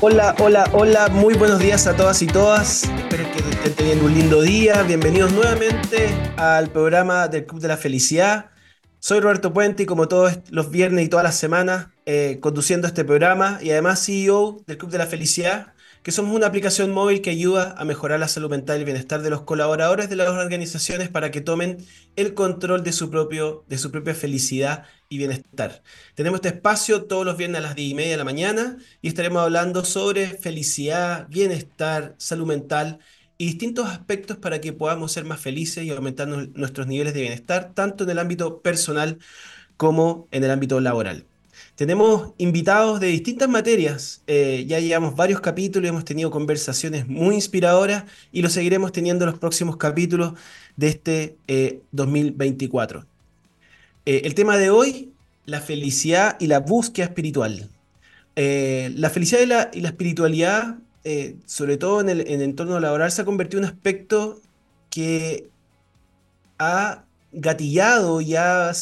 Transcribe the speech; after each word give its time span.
Hola, 0.00 0.36
hola, 0.38 0.70
hola, 0.74 1.08
muy 1.08 1.34
buenos 1.34 1.58
días 1.58 1.88
a 1.88 1.96
todas 1.96 2.22
y 2.22 2.28
todas. 2.28 2.84
Espero 2.84 3.24
que 3.32 3.38
estén 3.38 3.72
teniendo 3.74 4.04
un 4.04 4.14
lindo 4.14 4.40
día. 4.42 4.84
Bienvenidos 4.84 5.32
nuevamente 5.32 6.08
al 6.36 6.70
programa 6.70 7.26
del 7.26 7.46
Club 7.46 7.60
de 7.60 7.66
la 7.66 7.76
Felicidad. 7.76 8.50
Soy 9.00 9.18
Roberto 9.18 9.52
Puente 9.52 9.82
y 9.82 9.86
como 9.86 10.06
todos 10.06 10.38
los 10.50 10.70
viernes 10.70 11.04
y 11.04 11.08
todas 11.08 11.24
las 11.24 11.34
semanas, 11.34 11.88
eh, 12.06 12.38
conduciendo 12.40 12.86
este 12.86 13.04
programa 13.04 13.58
y 13.60 13.70
además 13.70 14.06
CEO 14.06 14.62
del 14.68 14.78
Club 14.78 14.92
de 14.92 14.98
la 14.98 15.06
Felicidad, 15.06 15.72
que 16.02 16.12
somos 16.12 16.34
una 16.34 16.46
aplicación 16.46 16.92
móvil 16.92 17.20
que 17.22 17.30
ayuda 17.30 17.74
a 17.78 17.84
mejorar 17.84 18.20
la 18.20 18.28
salud 18.28 18.50
mental 18.50 18.76
y 18.76 18.80
el 18.80 18.84
bienestar 18.84 19.22
de 19.22 19.30
los 19.30 19.42
colaboradores 19.42 20.08
de 20.08 20.16
las 20.16 20.28
organizaciones 20.28 21.08
para 21.08 21.30
que 21.30 21.40
tomen 21.40 21.78
el 22.16 22.34
control 22.34 22.82
de 22.84 22.92
su, 22.92 23.10
propio, 23.10 23.64
de 23.68 23.78
su 23.78 23.90
propia 23.90 24.14
felicidad 24.14 24.86
y 25.08 25.18
bienestar. 25.18 25.82
Tenemos 26.14 26.38
este 26.38 26.48
espacio 26.48 27.04
todos 27.04 27.24
los 27.24 27.36
viernes 27.36 27.58
a 27.58 27.62
las 27.62 27.74
10 27.74 27.90
y 27.90 27.94
media 27.94 28.12
de 28.12 28.16
la 28.18 28.24
mañana 28.24 28.78
y 29.02 29.08
estaremos 29.08 29.42
hablando 29.42 29.84
sobre 29.84 30.28
felicidad, 30.28 31.26
bienestar, 31.28 32.14
salud 32.18 32.46
mental 32.46 33.00
y 33.38 33.46
distintos 33.46 33.88
aspectos 33.88 34.36
para 34.36 34.60
que 34.60 34.72
podamos 34.72 35.12
ser 35.12 35.24
más 35.24 35.40
felices 35.40 35.84
y 35.84 35.90
aumentar 35.90 36.28
nuestros 36.28 36.86
niveles 36.86 37.14
de 37.14 37.20
bienestar, 37.20 37.72
tanto 37.74 38.04
en 38.04 38.10
el 38.10 38.18
ámbito 38.18 38.62
personal 38.62 39.18
como 39.76 40.28
en 40.32 40.44
el 40.44 40.50
ámbito 40.50 40.80
laboral. 40.80 41.27
Tenemos 41.78 42.32
invitados 42.38 42.98
de 42.98 43.06
distintas 43.06 43.48
materias, 43.48 44.24
eh, 44.26 44.64
ya 44.66 44.80
llevamos 44.80 45.14
varios 45.14 45.40
capítulos, 45.40 45.88
hemos 45.88 46.04
tenido 46.04 46.28
conversaciones 46.28 47.06
muy 47.06 47.36
inspiradoras 47.36 48.02
y 48.32 48.42
lo 48.42 48.50
seguiremos 48.50 48.90
teniendo 48.90 49.24
en 49.24 49.30
los 49.30 49.38
próximos 49.38 49.76
capítulos 49.76 50.32
de 50.74 50.88
este 50.88 51.36
2024. 51.92 53.02
Eh, 53.02 53.04
eh, 54.06 54.22
el 54.24 54.34
tema 54.34 54.56
de 54.56 54.70
hoy, 54.70 55.12
la 55.44 55.60
felicidad 55.60 56.36
y 56.40 56.48
la 56.48 56.58
búsqueda 56.58 57.06
espiritual. 57.06 57.70
la 58.34 59.10
felicidad 59.10 59.70
y 59.72 59.80
la, 59.80 59.88
espiritualidad, 59.88 60.78
sobre 61.46 61.76
todo 61.76 62.00
en 62.00 62.08
el, 62.08 62.20
en 62.22 62.40
el 62.40 62.42
entorno 62.42 62.80
laboral, 62.80 63.12
se 63.12 63.22
ha 63.22 63.24
convertido 63.24 63.62
en 63.62 63.66
un 63.66 63.70
aspecto 63.70 64.40
que 64.90 65.48
ha 66.58 67.04
gatillado 67.30 68.20
y 68.20 68.34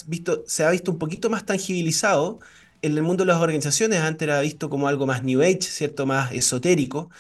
visto, 0.07 0.45
se 0.47 0.65
ha 0.65 0.71
visto 0.71 0.93
un 0.93 0.99
poquito 0.99 1.29
más 1.29 1.45
tangibilizado 1.45 2.41
en 2.87 2.97
el 2.97 3.03
mundo 3.03 3.25
de 3.25 3.29
las 3.29 3.41
organizaciones 3.41 4.01
antes 4.01 4.27
era 4.27 4.41
visto 4.41 4.71
como 4.71 4.89
algo 4.89 5.07
más 5.07 5.23
New 5.25 5.43
Age, 5.43 5.63
¿cierto? 5.63 6.07
Más 6.07 6.33
esotérico. 6.33 7.11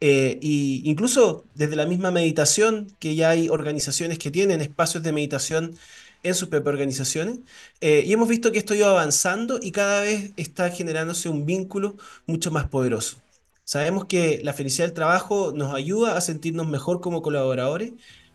Eh, 0.00 0.38
y 0.42 0.82
incluso 0.84 1.44
desde 1.54 1.76
la 1.76 1.86
misma 1.86 2.10
meditación, 2.10 2.94
que 2.98 3.14
ya 3.14 3.30
hay 3.30 3.48
organizaciones 3.48 4.18
que 4.18 4.30
tienen 4.30 4.60
espacios 4.60 5.02
de 5.02 5.12
meditación 5.12 5.76
en 6.22 6.34
sus 6.34 6.48
propias 6.48 6.74
organizaciones, 6.74 7.40
eh, 7.80 8.02
y 8.06 8.12
hemos 8.12 8.28
visto 8.28 8.52
que 8.52 8.58
esto 8.58 8.74
iba 8.74 8.88
avanzando 8.90 9.58
y 9.62 9.72
cada 9.72 10.02
vez 10.02 10.32
está 10.36 10.70
generándose 10.70 11.28
un 11.28 11.46
vínculo 11.46 11.96
mucho 12.26 12.50
más 12.50 12.68
poderoso. 12.68 13.22
Sabemos 13.64 14.06
que 14.06 14.40
la 14.44 14.52
felicidad 14.52 14.86
del 14.86 14.94
trabajo 14.94 15.52
nos 15.54 15.74
ayuda 15.74 16.16
a 16.16 16.20
sentirnos 16.20 16.68
mejor 16.68 17.00
como 17.00 17.22
colaboradores 17.22 17.92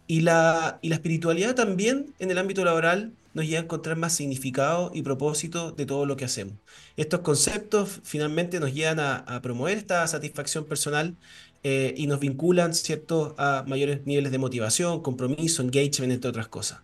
y 0.07 0.21
la, 0.21 0.79
y 0.81 0.89
la 0.89 0.95
espiritualidad 0.95 1.55
también 1.55 2.15
en 2.19 2.31
el 2.31 2.37
ámbito 2.39 2.65
laboral 2.65 3.13
nos 3.33 3.45
lleva 3.45 3.61
a 3.61 3.63
encontrar 3.63 3.97
más 3.97 4.13
significado 4.13 4.91
y 4.93 5.01
propósito 5.01 5.71
de 5.71 5.85
todo 5.85 6.05
lo 6.05 6.17
que 6.17 6.25
hacemos. 6.25 6.55
Estos 6.97 7.21
conceptos 7.21 8.01
finalmente 8.03 8.59
nos 8.59 8.73
llevan 8.73 8.99
a, 8.99 9.41
promover 9.41 9.77
esta 9.77 10.05
satisfacción 10.07 10.65
personal 10.65 11.17
eh, 11.63 11.93
y 11.97 12.07
nos 12.07 12.19
vinculan 12.19 12.73
¿cierto? 12.73 13.35
a 13.37 13.63
mayores 13.67 14.05
niveles 14.05 14.31
de 14.31 14.37
motivación, 14.37 15.01
compromiso, 15.01 15.61
engagement, 15.61 16.13
entre 16.13 16.29
otras 16.29 16.47
cosas. 16.47 16.79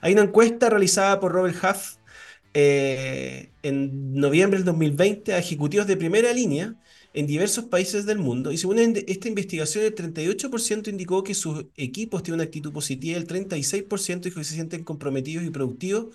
Hay 0.00 0.12
una 0.12 0.22
encuesta 0.22 0.68
realizada 0.70 1.20
por 1.20 1.32
Robert 1.32 1.56
Huff 1.62 1.96
eh, 2.54 3.50
en 3.62 4.14
noviembre 4.14 4.58
del 4.58 4.64
2020 4.64 5.34
a 5.34 5.38
ejecutivos 5.38 5.86
de 5.86 5.96
primera 5.96 6.32
línea 6.32 6.74
en 7.16 7.26
diversos 7.26 7.64
países 7.64 8.04
del 8.04 8.18
mundo 8.18 8.52
y 8.52 8.58
según 8.58 8.78
esta 8.78 9.28
investigación 9.28 9.84
el 9.84 9.94
38% 9.94 10.88
indicó 10.88 11.24
que 11.24 11.32
sus 11.32 11.64
equipos 11.76 12.22
tienen 12.22 12.40
una 12.40 12.44
actitud 12.44 12.72
positiva 12.72 13.18
el 13.18 13.26
36% 13.26 14.20
dijo 14.20 14.38
que 14.38 14.44
se 14.44 14.54
sienten 14.54 14.84
comprometidos 14.84 15.44
y 15.44 15.50
productivos 15.50 16.08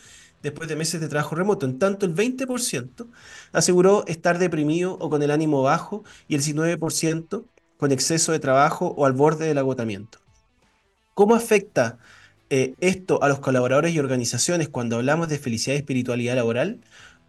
después 0.43 0.69
de 0.69 0.75
meses 0.75 1.01
de 1.01 1.07
trabajo 1.07 1.35
remoto. 1.35 1.65
En 1.65 1.79
tanto, 1.79 2.05
el 2.05 2.15
20% 2.15 3.07
aseguró 3.51 4.05
estar 4.07 4.39
deprimido 4.39 4.93
o 4.93 5.09
con 5.09 5.23
el 5.23 5.31
ánimo 5.31 5.63
bajo 5.63 6.03
y 6.27 6.35
el 6.35 6.41
19% 6.41 7.45
con 7.77 7.91
exceso 7.91 8.31
de 8.31 8.39
trabajo 8.39 8.93
o 8.97 9.05
al 9.05 9.13
borde 9.13 9.47
del 9.47 9.57
agotamiento. 9.57 10.19
¿Cómo 11.13 11.35
afecta 11.35 11.97
eh, 12.49 12.75
esto 12.79 13.21
a 13.23 13.29
los 13.29 13.39
colaboradores 13.39 13.93
y 13.93 13.99
organizaciones 13.99 14.69
cuando 14.69 14.97
hablamos 14.97 15.29
de 15.29 15.39
felicidad 15.39 15.75
y 15.75 15.79
espiritualidad 15.79 16.35
laboral? 16.35 16.81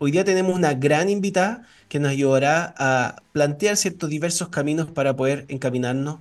Hoy 0.05 0.11
día 0.11 0.25
tenemos 0.25 0.57
una 0.57 0.75
gran 0.75 1.09
invitada 1.09 1.63
que 1.89 2.01
nos 2.01 2.11
ayudará 2.11 2.75
a 2.77 3.23
plantear 3.31 3.77
ciertos 3.77 4.11
diversos 4.11 4.49
caminos 4.49 4.91
para 4.91 5.15
poder 5.15 5.45
encaminarnos 5.47 6.19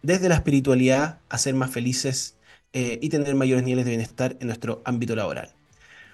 desde 0.00 0.30
la 0.30 0.36
espiritualidad 0.36 1.18
a 1.28 1.36
ser 1.36 1.52
más 1.52 1.70
felices 1.70 2.38
eh, 2.72 2.98
y 3.02 3.10
tener 3.10 3.34
mayores 3.34 3.66
niveles 3.66 3.84
de 3.84 3.90
bienestar 3.90 4.38
en 4.40 4.46
nuestro 4.46 4.80
ámbito 4.86 5.14
laboral. 5.14 5.50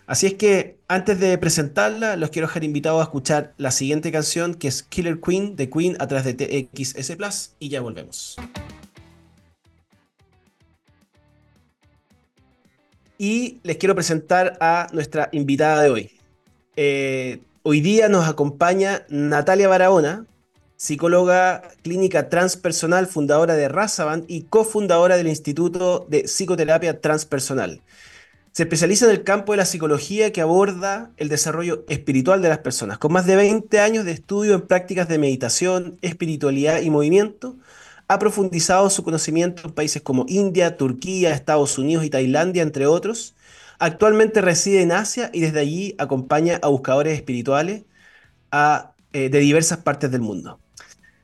Así 0.06 0.26
es 0.26 0.34
que 0.34 0.76
antes 0.88 1.20
de 1.20 1.38
presentarla, 1.38 2.16
los 2.16 2.30
quiero 2.30 2.48
dejar 2.48 2.64
invitados 2.64 2.98
a 2.98 3.04
escuchar 3.04 3.54
la 3.58 3.70
siguiente 3.70 4.10
canción 4.10 4.52
que 4.52 4.66
es 4.66 4.82
Killer 4.82 5.20
Queen 5.20 5.54
de 5.54 5.70
Queen 5.70 5.96
a 6.00 6.08
través 6.08 6.24
de 6.24 6.34
TXS 6.34 7.14
Plus 7.14 7.52
y 7.60 7.68
ya 7.68 7.80
volvemos. 7.80 8.34
Y 13.18 13.60
les 13.62 13.76
quiero 13.76 13.94
presentar 13.94 14.58
a 14.60 14.88
nuestra 14.92 15.28
invitada 15.30 15.80
de 15.80 15.90
hoy. 15.90 16.21
Eh, 16.74 17.40
hoy 17.62 17.82
día 17.82 18.08
nos 18.08 18.26
acompaña 18.26 19.02
Natalia 19.10 19.68
Barahona, 19.68 20.24
psicóloga 20.76 21.62
clínica 21.82 22.30
transpersonal, 22.30 23.06
fundadora 23.06 23.54
de 23.54 23.68
Razaband 23.68 24.24
y 24.26 24.44
cofundadora 24.44 25.18
del 25.18 25.28
Instituto 25.28 26.06
de 26.08 26.22
Psicoterapia 26.22 26.98
Transpersonal. 27.00 27.82
Se 28.52 28.62
especializa 28.62 29.04
en 29.04 29.10
el 29.10 29.22
campo 29.22 29.52
de 29.52 29.58
la 29.58 29.66
psicología 29.66 30.32
que 30.32 30.40
aborda 30.40 31.10
el 31.18 31.28
desarrollo 31.28 31.84
espiritual 31.88 32.40
de 32.40 32.48
las 32.48 32.58
personas. 32.58 32.96
Con 32.96 33.12
más 33.12 33.26
de 33.26 33.36
20 33.36 33.78
años 33.80 34.06
de 34.06 34.12
estudio 34.12 34.54
en 34.54 34.62
prácticas 34.62 35.08
de 35.08 35.18
meditación, 35.18 35.98
espiritualidad 36.00 36.80
y 36.80 36.88
movimiento, 36.88 37.56
ha 38.08 38.18
profundizado 38.18 38.88
su 38.88 39.04
conocimiento 39.04 39.62
en 39.66 39.72
países 39.72 40.00
como 40.00 40.24
India, 40.26 40.76
Turquía, 40.78 41.32
Estados 41.32 41.78
Unidos 41.78 42.04
y 42.04 42.10
Tailandia, 42.10 42.62
entre 42.62 42.86
otros, 42.86 43.34
Actualmente 43.84 44.40
reside 44.40 44.80
en 44.80 44.92
Asia 44.92 45.28
y 45.32 45.40
desde 45.40 45.58
allí 45.58 45.96
acompaña 45.98 46.60
a 46.62 46.68
buscadores 46.68 47.14
espirituales 47.14 47.82
eh, 48.52 49.28
de 49.28 49.38
diversas 49.40 49.78
partes 49.78 50.08
del 50.12 50.20
mundo. 50.20 50.60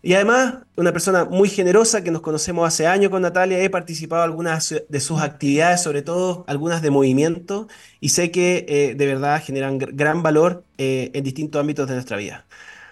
Y 0.03 0.15
además, 0.15 0.57
una 0.75 0.93
persona 0.93 1.25
muy 1.25 1.49
generosa 1.49 2.03
que 2.03 2.11
nos 2.11 2.21
conocemos 2.21 2.67
hace 2.67 2.89
años 2.89 3.13
con 3.13 3.23
Natalia, 3.23 3.61
he 3.61 3.71
participado 3.71 4.25
en 4.25 4.31
algunas 4.31 4.75
de 4.89 5.01
sus 5.01 5.21
actividades, 5.21 5.85
sobre 5.85 6.03
todo 6.03 6.45
algunas 6.49 6.83
de 6.83 6.91
movimiento, 6.91 7.69
y 8.01 8.09
sé 8.09 8.33
que 8.33 8.67
eh, 8.69 8.97
de 8.97 9.07
verdad 9.07 9.41
generan 9.41 9.79
gran 9.79 10.25
valor 10.25 10.65
eh, 10.79 11.13
en 11.15 11.23
distintos 11.23 11.61
ámbitos 11.61 11.87
de 11.87 11.95
nuestra 11.95 12.17
vida. 12.17 12.45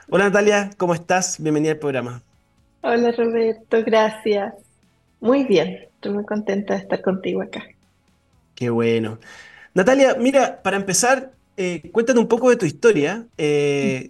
Hola 0.08 0.26
Natalia, 0.26 0.70
¿cómo 0.76 0.94
estás? 0.94 1.42
Bienvenida 1.42 1.72
al 1.72 1.80
programa. 1.80 2.22
Hola 2.82 3.10
Roberto, 3.10 3.82
gracias. 3.84 4.54
Muy 5.20 5.42
bien, 5.42 5.88
estoy 5.96 6.12
muy 6.12 6.24
contenta 6.24 6.74
de 6.74 6.82
estar 6.82 7.02
contigo 7.02 7.42
acá. 7.42 7.64
Qué 8.54 8.70
bueno. 8.70 9.18
Natalia, 9.76 10.16
mira, 10.18 10.62
para 10.62 10.78
empezar, 10.78 11.32
eh, 11.58 11.90
cuéntanos 11.92 12.22
un 12.22 12.28
poco 12.28 12.48
de 12.48 12.56
tu 12.56 12.64
historia. 12.64 13.26
Eh, 13.36 14.08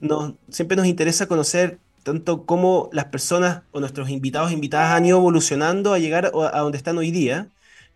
siempre 0.49 0.77
nos 0.77 0.87
interesa 0.87 1.27
conocer 1.27 1.81
tanto 2.04 2.47
cómo 2.47 2.88
las 2.93 3.06
personas 3.06 3.62
o 3.72 3.81
nuestros 3.81 4.09
invitados 4.09 4.53
e 4.53 4.54
invitadas 4.54 4.93
han 4.93 5.06
ido 5.06 5.19
evolucionando 5.19 5.93
a 5.93 5.99
llegar 5.99 6.27
a, 6.27 6.60
donde 6.60 6.78
están 6.78 6.97
hoy 6.99 7.10
día. 7.10 7.49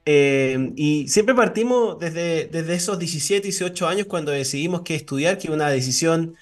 Eh, 0.04 0.72
y 0.75 1.06
siempre 1.06 1.32
partimos 1.36 1.97
desde, 2.00 2.47
desde 2.47 2.75
esos 2.75 2.98
17, 2.98 3.42
18 3.42 3.87
años 3.87 4.08
cuando 4.08 4.32
decidimos 4.32 4.81
que 4.81 4.97
estudiar, 4.97 5.38
que 5.38 5.47
es 5.47 5.54
una 5.54 5.70
decisión 5.70 6.34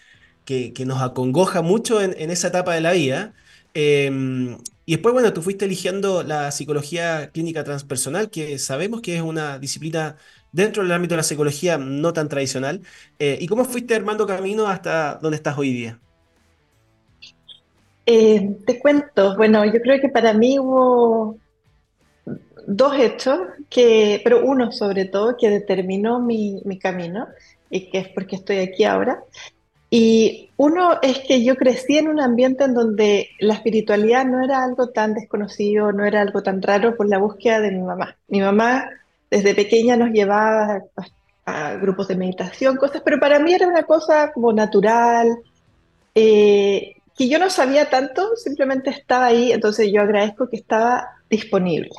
que, 0.47 0.73
nos 0.87 1.03
acongoja 1.03 1.61
mucho 1.61 2.01
en, 2.01 2.31
esa 2.31 2.49
etapa 2.49 2.73
de 2.75 2.81
la 2.81 2.93
vida. 2.93 3.35
y 3.75 4.93
después, 4.93 5.13
bueno, 5.13 5.35
tú 5.35 5.43
fuiste 5.43 5.67
eligiendo 5.67 6.23
la 6.23 6.51
psicología 6.53 7.31
clínica 7.33 7.65
transpersonal, 7.65 8.31
que 8.31 8.59
sabemos 8.59 9.03
que 9.03 9.17
es 9.17 9.23
una 9.23 9.59
disciplina 9.59 10.17
dentro 10.53 10.83
del 10.83 10.93
ámbito 10.93 11.15
de 11.15 11.19
la 11.19 11.23
psicología 11.23 11.79
no 11.79 12.13
tan 12.13 12.29
tradicional. 12.29 12.83
Eh, 13.19 13.39
¿Y 13.41 13.47
cómo 13.47 13.65
fuiste 13.65 13.95
armando 13.95 14.27
camino 14.27 14.67
hasta 14.67 15.17
donde 15.17 15.37
estás 15.37 15.57
hoy 15.59 15.73
día? 15.73 15.99
Eh, 18.07 18.57
te 18.67 18.79
cuento, 18.79 19.37
bueno, 19.37 19.65
yo 19.67 19.81
creo 19.83 20.01
que 20.01 20.09
para 20.09 20.33
mí 20.33 20.59
hubo 20.59 21.37
dos 22.67 22.99
hechos, 22.99 23.41
que, 23.69 24.21
pero 24.25 24.45
uno 24.45 24.73
sobre 24.73 25.05
todo 25.05 25.37
que 25.37 25.51
determinó 25.51 26.21
mi, 26.21 26.63
mi 26.65 26.79
camino 26.79 27.29
y 27.71 27.91
que 27.91 27.99
es 27.99 28.09
porque 28.09 28.37
estoy 28.37 28.59
aquí 28.59 28.85
ahora. 28.85 29.23
Y 29.91 30.51
uno 30.59 30.99
es 31.01 31.21
que 31.21 31.43
yo 31.43 31.57
crecí 31.57 31.97
en 31.97 32.09
un 32.09 32.21
ambiente 32.21 32.65
en 32.65 32.75
donde 32.75 33.31
la 33.41 33.55
espiritualidad 33.55 34.27
no 34.27 34.45
era 34.45 34.63
algo 34.63 34.89
tan 34.89 35.15
desconocido, 35.15 35.93
no 35.93 36.05
era 36.05 36.21
algo 36.21 36.43
tan 36.43 36.61
raro 36.61 36.95
por 36.95 37.09
la 37.09 37.19
búsqueda 37.19 37.61
de 37.61 37.71
mi 37.71 37.81
mamá. 37.81 38.17
Mi 38.29 38.41
mamá 38.41 38.91
desde 39.31 39.55
pequeña 39.55 39.97
nos 39.97 40.11
llevaba 40.11 40.83
a, 41.45 41.75
grupos 41.77 42.09
de 42.09 42.17
meditación, 42.17 42.77
cosas, 42.77 43.03
pero 43.05 43.19
para 43.19 43.39
mí 43.39 43.55
era 43.55 43.67
una 43.67 43.85
cosa 43.85 44.33
como 44.33 44.53
natural, 44.53 45.39
eh, 46.15 46.95
que 47.17 47.29
yo 47.29 47.39
no 47.39 47.49
sabía 47.49 47.89
tanto, 47.89 48.37
simplemente 48.37 48.91
estaba 48.91 49.27
ahí, 49.27 49.53
entonces 49.53 49.91
yo 49.91 50.03
agradezco 50.03 50.49
que 50.49 50.57
estaba 50.57 51.09
disponible. 51.31 51.91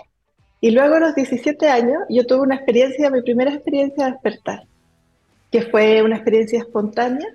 Y 0.61 0.71
luego 0.71 0.95
a 0.95 0.99
los 0.99 1.15
17 1.15 1.67
años 1.67 2.03
yo 2.09 2.25
tuve 2.25 2.41
una 2.41 2.55
experiencia, 2.55 3.09
mi 3.09 3.21
primera 3.21 3.53
experiencia 3.53 4.05
de 4.05 4.11
despertar, 4.11 4.63
que 5.51 5.63
fue 5.63 6.01
una 6.03 6.15
experiencia 6.15 6.59
espontánea. 6.59 7.27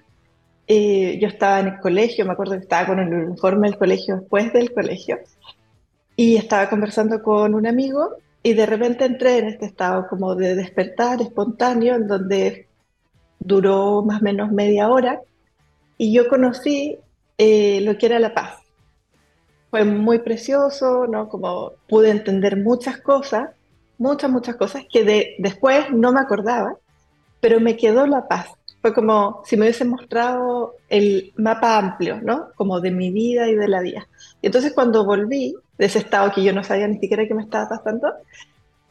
Eh, 0.66 1.18
yo 1.20 1.28
estaba 1.28 1.60
en 1.60 1.68
el 1.68 1.80
colegio, 1.80 2.24
me 2.24 2.32
acuerdo 2.32 2.52
que 2.52 2.62
estaba 2.62 2.86
con 2.86 3.00
el 3.00 3.12
uniforme 3.12 3.68
del 3.68 3.78
colegio 3.78 4.16
después 4.16 4.52
del 4.52 4.72
colegio, 4.72 5.18
y 6.16 6.36
estaba 6.36 6.70
conversando 6.70 7.22
con 7.22 7.54
un 7.54 7.66
amigo 7.66 8.16
y 8.46 8.52
de 8.52 8.66
repente 8.66 9.06
entré 9.06 9.38
en 9.38 9.48
este 9.48 9.64
estado 9.64 10.06
como 10.06 10.34
de 10.34 10.54
despertar 10.54 11.22
espontáneo, 11.22 11.94
en 11.94 12.06
donde 12.06 12.68
duró 13.38 14.02
más 14.02 14.20
o 14.20 14.24
menos 14.24 14.52
media 14.52 14.90
hora, 14.90 15.22
y 15.96 16.12
yo 16.12 16.28
conocí 16.28 16.98
eh, 17.38 17.80
lo 17.80 17.96
que 17.96 18.04
era 18.04 18.18
la 18.18 18.34
paz. 18.34 18.58
Fue 19.70 19.86
muy 19.86 20.18
precioso, 20.18 21.06
¿no? 21.06 21.30
Como 21.30 21.72
pude 21.88 22.10
entender 22.10 22.58
muchas 22.58 23.00
cosas, 23.00 23.48
muchas, 23.96 24.30
muchas 24.30 24.56
cosas 24.56 24.84
que 24.92 25.04
de, 25.04 25.36
después 25.38 25.90
no 25.90 26.12
me 26.12 26.20
acordaba, 26.20 26.76
pero 27.40 27.60
me 27.60 27.78
quedó 27.78 28.06
la 28.06 28.28
paz. 28.28 28.48
Fue 28.82 28.92
como 28.92 29.40
si 29.46 29.56
me 29.56 29.62
hubiese 29.62 29.86
mostrado 29.86 30.74
el 30.90 31.32
mapa 31.38 31.78
amplio, 31.78 32.20
¿no? 32.20 32.48
Como 32.56 32.82
de 32.82 32.90
mi 32.90 33.10
vida 33.10 33.48
y 33.48 33.54
de 33.54 33.68
la 33.68 33.80
vida. 33.80 34.06
Y 34.42 34.48
entonces 34.48 34.74
cuando 34.74 35.06
volví 35.06 35.56
de 35.78 35.86
ese 35.86 35.98
estado 35.98 36.32
que 36.32 36.42
yo 36.42 36.52
no 36.52 36.64
sabía 36.64 36.88
ni 36.88 36.98
siquiera 36.98 37.26
que 37.26 37.34
me 37.34 37.42
estaba 37.42 37.68
pasando, 37.68 38.12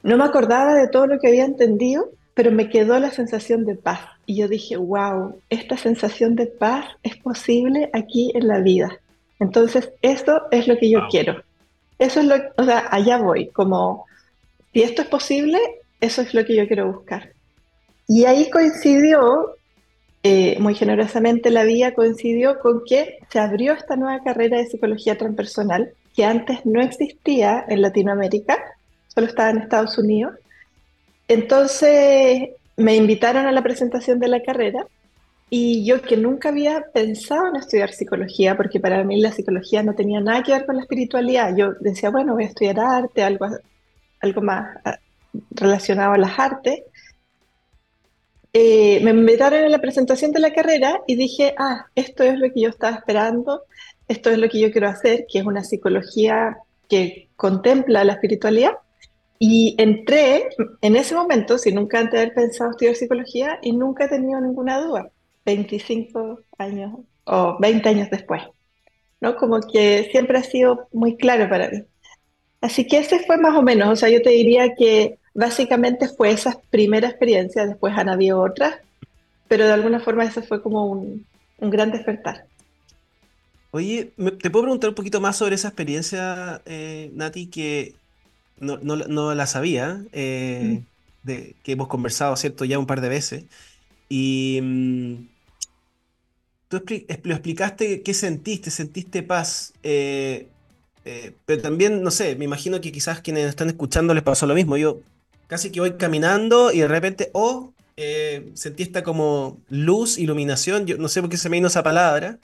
no 0.03 0.18
me 0.18 0.24
acordaba 0.25 0.75
de 0.75 0.88
todo 0.88 1.07
lo 1.07 1.19
que 1.19 1.27
había 1.27 1.45
entendido, 1.45 2.09
pero 2.33 2.51
me 2.51 2.69
quedó 2.69 3.00
la 3.00 3.12
sensación 3.12 3.65
de 3.65 3.75
paz. 3.75 4.01
Y 4.25 4.38
yo 4.38 4.47
dije, 4.47 4.75
wow, 4.75 5.39
esta 5.50 5.77
sensación 5.77 6.35
de 6.35 6.47
paz 6.47 6.85
es 7.03 7.15
posible 7.18 7.89
aquí 7.94 8.31
en 8.35 8.47
la 8.47 8.59
vida. 8.59 9.00
Entonces, 9.39 9.91
esto 10.01 10.44
es 10.51 10.68
lo 10.68 10.77
que 10.77 10.89
yo 10.89 11.07
quiero. 11.09 11.44
Eso 12.00 12.19
es 12.19 12.25
lo, 12.25 12.35
o 12.57 12.63
sea, 12.63 12.88
allá 12.91 13.18
voy, 13.18 13.47
como, 13.47 14.06
si 14.74 14.81
esto 14.81 15.03
es 15.03 15.07
posible, 15.07 15.57
eso 16.01 16.21
es 16.21 16.33
lo 16.33 16.44
que 16.44 16.56
yo 16.56 16.68
quiero 16.68 16.91
buscar. 16.91 17.31
Y 18.07 18.25
ahí 18.25 18.50
coincidió, 18.50 19.56
eh, 20.24 20.57
muy 20.59 20.75
generosamente 20.75 21.50
la 21.50 21.63
vida 21.63 21.94
coincidió 21.94 22.59
con 22.59 22.83
que 22.86 23.19
se 23.29 23.39
abrió 23.39 23.74
esta 23.74 23.95
nueva 23.95 24.24
carrera 24.24 24.57
de 24.57 24.65
psicología 24.65 25.18
transpersonal, 25.18 25.94
que 26.15 26.25
antes 26.25 26.65
no 26.65 26.81
existía 26.81 27.65
en 27.68 27.81
Latinoamérica, 27.81 28.57
solo 29.07 29.27
estaba 29.27 29.50
en 29.50 29.60
Estados 29.60 29.98
Unidos. 29.98 30.33
Entonces, 31.27 32.50
me 32.77 32.95
invitaron 32.95 33.45
a 33.45 33.51
la 33.51 33.62
presentación 33.62 34.19
de 34.19 34.27
la 34.27 34.42
carrera 34.42 34.86
y 35.50 35.86
yo 35.86 36.01
que 36.01 36.18
nunca 36.18 36.50
había 36.50 36.83
pensado 36.94 37.48
en 37.48 37.57
estudiar 37.57 37.92
psicología, 37.92 38.57
porque 38.57 38.80
para 38.80 39.04
mí 39.04 39.21
la 39.21 39.31
psicología 39.31 39.83
no 39.83 39.94
tenía 39.94 40.19
nada 40.19 40.42
que 40.42 40.51
ver 40.51 40.65
con 40.65 40.77
la 40.77 40.81
espiritualidad, 40.81 41.56
yo 41.56 41.74
decía, 41.80 42.10
bueno, 42.10 42.33
voy 42.33 42.45
a 42.45 42.48
estudiar 42.48 42.80
arte, 42.80 43.21
algo, 43.21 43.48
algo 44.21 44.42
más 44.42 44.77
ah, 44.83 44.98
relacionado 45.51 46.13
a 46.13 46.18
las 46.18 46.39
artes. 46.39 46.81
Eh, 48.51 49.00
me 49.04 49.12
invitaron 49.12 49.63
a 49.63 49.69
la 49.69 49.80
presentación 49.80 50.31
de 50.31 50.39
la 50.39 50.54
carrera 50.54 51.01
y 51.07 51.15
dije, 51.15 51.54
ah, 51.57 51.86
esto 51.94 52.24
es 52.24 52.39
lo 52.39 52.51
que 52.51 52.62
yo 52.62 52.69
estaba 52.69 52.95
esperando, 52.98 53.63
esto 54.07 54.29
es 54.29 54.38
lo 54.38 54.50
que 54.50 54.59
yo 54.59 54.71
quiero 54.71 54.88
hacer, 54.88 55.25
que 55.31 55.39
es 55.39 55.45
una 55.45 55.63
psicología 55.63 56.57
que 56.89 57.29
contempla 57.35 58.03
la 58.03 58.13
espiritualidad. 58.13 58.73
Y 59.39 59.75
entré 59.77 60.50
en 60.81 60.95
ese 60.95 61.15
momento, 61.15 61.57
sin 61.57 61.75
nunca 61.75 62.00
antes 62.00 62.19
haber 62.19 62.33
pensado 62.33 62.71
estudiar 62.71 62.95
psicología, 62.95 63.59
y 63.61 63.73
nunca 63.73 64.05
he 64.05 64.09
tenido 64.09 64.39
ninguna 64.39 64.79
duda, 64.79 65.09
25 65.45 66.39
años 66.57 66.94
o 67.25 67.57
20 67.59 67.89
años 67.89 68.09
después, 68.09 68.44
¿no? 69.19 69.35
Como 69.35 69.59
que 69.61 70.09
siempre 70.11 70.38
ha 70.38 70.44
sido 70.44 70.88
muy 70.94 71.17
claro 71.17 71.50
para 71.50 71.69
mí. 71.69 71.83
Así 72.61 72.88
que 72.88 73.00
ese 73.00 73.19
fue 73.19 73.38
más 73.38 73.55
o 73.57 73.61
menos, 73.61 73.89
o 73.89 73.95
sea, 73.95 74.09
yo 74.09 74.21
te 74.21 74.29
diría 74.29 74.75
que 74.75 75.17
básicamente 75.33 76.07
fue 76.07 76.31
esa 76.31 76.61
primera 76.69 77.09
experiencia, 77.09 77.65
después 77.65 77.97
han 77.97 78.07
habido 78.07 78.41
otras, 78.41 78.75
pero 79.50 79.65
de 79.65 79.73
alguna 79.73 80.00
forma 80.00 80.23
ese 80.23 80.41
fue 80.41 80.61
como 80.61 80.85
un, 80.85 81.25
un 81.59 81.69
gran 81.69 81.91
despertar. 81.91 82.45
Oye, 83.75 84.13
¿te 84.39 84.51
puedo 84.51 84.65
preguntar 84.65 84.91
un 84.91 84.95
poquito 84.95 85.19
más 85.19 85.35
sobre 85.35 85.55
esa 85.55 85.69
experiencia, 85.69 86.61
eh, 86.67 87.09
Nati, 87.15 87.47
que 87.47 87.95
no, 88.59 89.33
la 89.33 89.47
sabía, 89.47 90.05
eh, 90.11 90.83
de, 91.23 91.55
que 91.63 91.71
hemos 91.71 91.87
conversado, 91.87 92.35
¿cierto? 92.35 92.65
Ya 92.65 92.77
un 92.77 92.85
par 92.85 93.01
de 93.01 93.09
veces. 93.09 93.45
Y 94.09 94.59
mm, 94.61 95.15
tú 96.67 96.83
lo 97.23 97.33
explicaste 97.33 98.03
qué 98.03 98.13
sentiste, 98.13 98.69
sentiste 98.69 99.23
paz, 99.23 99.73
eh, 99.81 100.49
eh, 101.03 101.33
pero 101.47 101.63
también, 101.63 102.03
no 102.03 102.11
sé, 102.11 102.35
me 102.35 102.45
imagino 102.45 102.79
que 102.79 102.91
quizás 102.91 103.21
quienes 103.21 103.49
están 103.49 103.69
escuchando 103.69 104.13
les 104.13 104.21
pasó 104.21 104.45
lo 104.45 104.53
mismo. 104.53 104.77
Yo 104.77 104.99
casi 105.47 105.71
que 105.71 105.79
voy 105.79 105.93
caminando 105.93 106.71
y 106.71 106.81
de 106.81 106.87
repente, 106.87 107.31
oh, 107.33 107.73
sentí 108.53 108.83
esta 108.83 109.01
como 109.01 109.57
luz, 109.67 110.19
iluminación, 110.19 110.85
yo 110.85 110.99
no 110.99 111.07
sé 111.07 111.21
por 111.21 111.31
qué 111.31 111.37
se 111.37 111.49
me 111.49 111.57
vino 111.57 111.69
esa 111.69 111.81
palabra. 111.81 112.37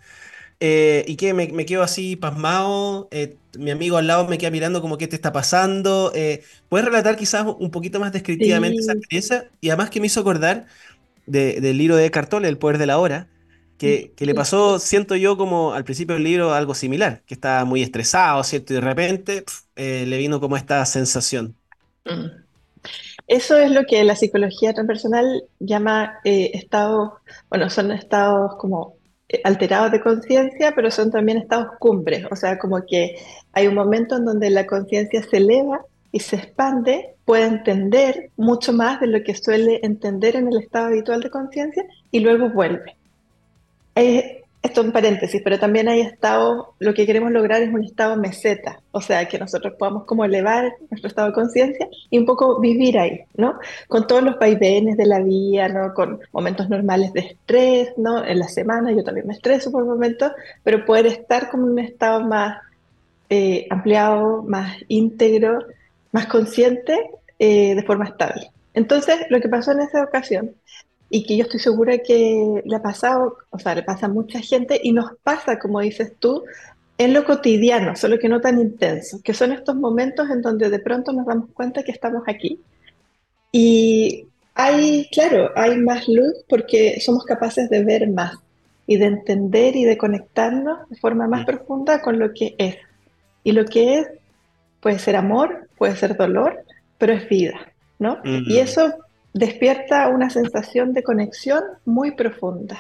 Eh, 0.61 1.06
y 1.07 1.15
que 1.15 1.33
me, 1.33 1.65
quedo 1.65 1.83
así 1.83 2.17
pasmado, 2.17 3.07
eh, 3.11 3.38
mi 3.57 3.71
amigo 3.71 3.95
al 3.95 4.07
lado 4.07 4.27
me 4.27 4.38
queda 4.38 4.51
mirando 4.51 4.81
como 4.81 4.97
qué 4.97 5.07
te 5.07 5.15
está 5.15 5.31
pasando. 5.31 6.11
Eh, 6.13 6.44
¿Puedes 6.67 6.85
relatar 6.85 7.15
quizás 7.15 7.45
un 7.57 7.71
poquito 7.71 8.00
más 8.00 8.11
descriptivamente 8.11 8.81
esa 8.81 8.94
experiencia? 8.94 9.50
Y 9.61 9.69
además 9.69 9.89
que 9.89 10.01
me 10.01 10.07
hizo 10.07 10.19
acordar 10.19 10.65
del 11.25 11.77
libro 11.77 11.95
de 11.95 12.07
Eckhart 12.07 12.29
Tolle, 12.29 12.50
El 12.50 12.57
Poder 12.57 12.77
de 12.77 12.88
la 12.88 12.97
Hora, 12.97 13.27
que, 13.77 14.11
le 14.17 14.35
pasó, 14.35 14.79
siento 14.79 15.15
yo, 15.15 15.38
como 15.38 15.73
al 15.73 15.85
principio 15.85 16.15
del 16.15 16.23
libro 16.25 16.53
algo 16.53 16.73
similar, 16.73 17.21
que 17.25 17.35
estaba 17.35 17.63
muy 17.63 17.81
estresado, 17.81 18.44
¿cierto? 18.44 18.73
Y 18.73 18.75
de 18.75 18.81
repente 18.81 19.45
le 19.75 20.17
vino 20.17 20.41
como 20.41 20.57
esta 20.57 20.85
sensación. 20.85 21.56
Mm. 22.03 22.44
Eso 23.27 23.57
es 23.57 23.71
lo 23.71 23.85
que 23.85 24.03
la 24.03 24.15
psicología 24.15 24.73
transpersonal 24.73 25.44
llama 25.59 26.19
estados, 26.25 27.11
bueno, 27.50 27.69
son 27.69 27.91
estados 27.91 28.56
como 28.57 28.98
alterados 29.43 29.91
de 29.91 30.01
conciencia, 30.01 30.73
pero 30.75 30.89
son 30.89 31.11
también 31.11 31.37
estados 31.37 31.77
cumbres, 31.79 32.25
o 32.31 32.35
sea, 32.35 32.57
como 32.57 32.85
que 32.85 33.15
hay 33.53 33.67
un 33.67 33.75
momento 33.75 34.17
en 34.17 34.25
donde 34.25 34.49
la 34.49 34.65
conciencia 34.65 35.21
se 35.23 35.37
eleva 35.37 35.81
y 36.11 36.19
se 36.19 36.37
expande, 36.37 37.15
puede 37.25 37.45
entender 37.45 38.31
mucho 38.37 38.73
más 38.73 38.99
de 38.99 39.07
lo 39.07 39.23
que 39.23 39.35
suele 39.35 39.79
entender 39.83 40.35
en 40.35 40.47
el 40.47 40.57
estado 40.57 40.87
habitual 40.87 41.21
de 41.21 41.29
conciencia 41.29 41.83
y 42.11 42.21
luego 42.21 42.49
vuelve. 42.49 42.95
Esto 44.61 44.81
en 44.81 44.91
paréntesis, 44.91 45.41
pero 45.41 45.57
también 45.57 45.88
hay 45.88 46.01
estados, 46.01 46.67
lo 46.79 46.94
que 46.94 47.06
queremos 47.06 47.31
lograr 47.31 47.61
es 47.61 47.73
un 47.73 47.81
estado 47.81 48.17
meseta, 48.17 48.81
o 48.91 49.00
sea, 49.00 49.25
que 49.25 49.39
nosotros 49.39 49.75
podamos 49.80 50.04
como 50.04 50.25
elevar 50.25 50.73
nuestro 50.89 51.07
estado 51.07 51.30
de 51.30 51.33
conciencia 51.33 51.87
y 52.09 52.18
un 52.18 52.25
poco 52.25 52.59
vivir 52.59 52.99
ahí, 52.99 53.21
¿no? 53.35 53.57
Con 53.87 54.06
todos 54.06 54.21
los 54.21 54.37
vaivenes 54.37 54.97
de 54.97 55.06
la 55.06 55.19
vida, 55.19 55.69
¿no? 55.69 55.94
Con 55.94 56.19
momentos 56.33 56.69
normales 56.69 57.13
de 57.13 57.21
estrés, 57.21 57.94
¿no? 57.95 58.25
En 58.25 58.37
la 58.37 58.49
semana 58.49 58.92
yo 58.92 59.01
también 59.01 59.28
me 59.28 59.33
estreso 59.33 59.71
por 59.71 59.85
momentos, 59.85 60.33
pero 60.61 60.85
poder 60.85 61.06
estar 61.06 61.49
como 61.49 61.68
en 61.68 61.71
un 61.71 61.80
estado 61.80 62.21
más 62.25 62.61
eh, 63.30 63.66
ampliado, 63.69 64.44
más 64.44 64.75
íntegro, 64.89 65.59
más 66.11 66.25
consciente 66.25 67.11
eh, 67.37 67.75
de 67.75 67.83
forma 67.83 68.06
estable. 68.06 68.51
Entonces, 68.73 69.19
lo 69.30 69.39
que 69.39 69.47
pasó 69.47 69.71
en 69.71 69.81
esa 69.81 70.04
ocasión 70.04 70.56
y 71.09 71.25
que 71.25 71.37
yo 71.37 71.44
estoy 71.44 71.59
segura 71.59 71.97
que 71.99 72.61
le 72.63 72.75
ha 72.75 72.81
pasado, 72.81 73.37
o 73.49 73.59
sea, 73.59 73.75
le 73.75 73.83
pasa 73.83 74.06
a 74.06 74.09
mucha 74.09 74.39
gente 74.42 74.80
y 74.81 74.92
nos 74.92 75.11
pasa, 75.23 75.57
como 75.57 75.80
dices 75.80 76.13
tú, 76.19 76.44
en 76.97 77.13
lo 77.13 77.25
cotidiano, 77.25 77.95
solo 77.95 78.19
que 78.19 78.30
no 78.30 78.42
tan 78.42 78.59
intenso, 78.59 79.21
que 79.23 79.33
son 79.33 79.51
estos 79.51 79.75
momentos 79.75 80.30
en 80.30 80.42
donde 80.42 80.69
de 80.69 80.80
pronto 80.80 81.11
nos 81.13 81.25
damos 81.25 81.49
cuenta 81.54 81.83
que 81.83 81.92
estamos 81.92 82.23
aquí. 82.28 82.59
Y 83.51 84.28
hay, 84.54 85.07
claro, 85.11 85.51
hay 85.56 85.78
más 85.78 86.07
luz 86.07 86.33
porque 86.47 86.99
somos 86.99 87.23
capaces 87.23 87.69
de 87.69 87.83
ver 87.83 88.09
más 88.09 88.37
y 88.85 88.97
de 88.97 89.06
entender 89.06 89.75
y 89.75 89.85
de 89.85 89.97
conectarnos 89.97 90.89
de 90.89 90.97
forma 90.97 91.28
más 91.28 91.45
profunda 91.45 92.01
con 92.01 92.19
lo 92.19 92.33
que 92.33 92.56
es. 92.57 92.75
Y 93.44 93.54
lo 93.54 93.66
que 93.66 93.99
es 93.99 94.07
puede 94.81 94.99
ser 94.99 95.16
amor, 95.16 95.69
puede 95.78 95.95
ser 95.95 96.18
dolor, 96.18 96.66
pero 96.97 97.13
es 97.13 97.28
vida, 97.30 97.71
¿no? 97.97 98.19
Y 98.23 98.57
eso 98.57 98.94
despierta 99.33 100.07
una 100.09 100.30
sensación 100.30 100.94
de 100.94 101.04
conexión 101.04 101.64
muy 101.86 102.12
profunda, 102.12 102.78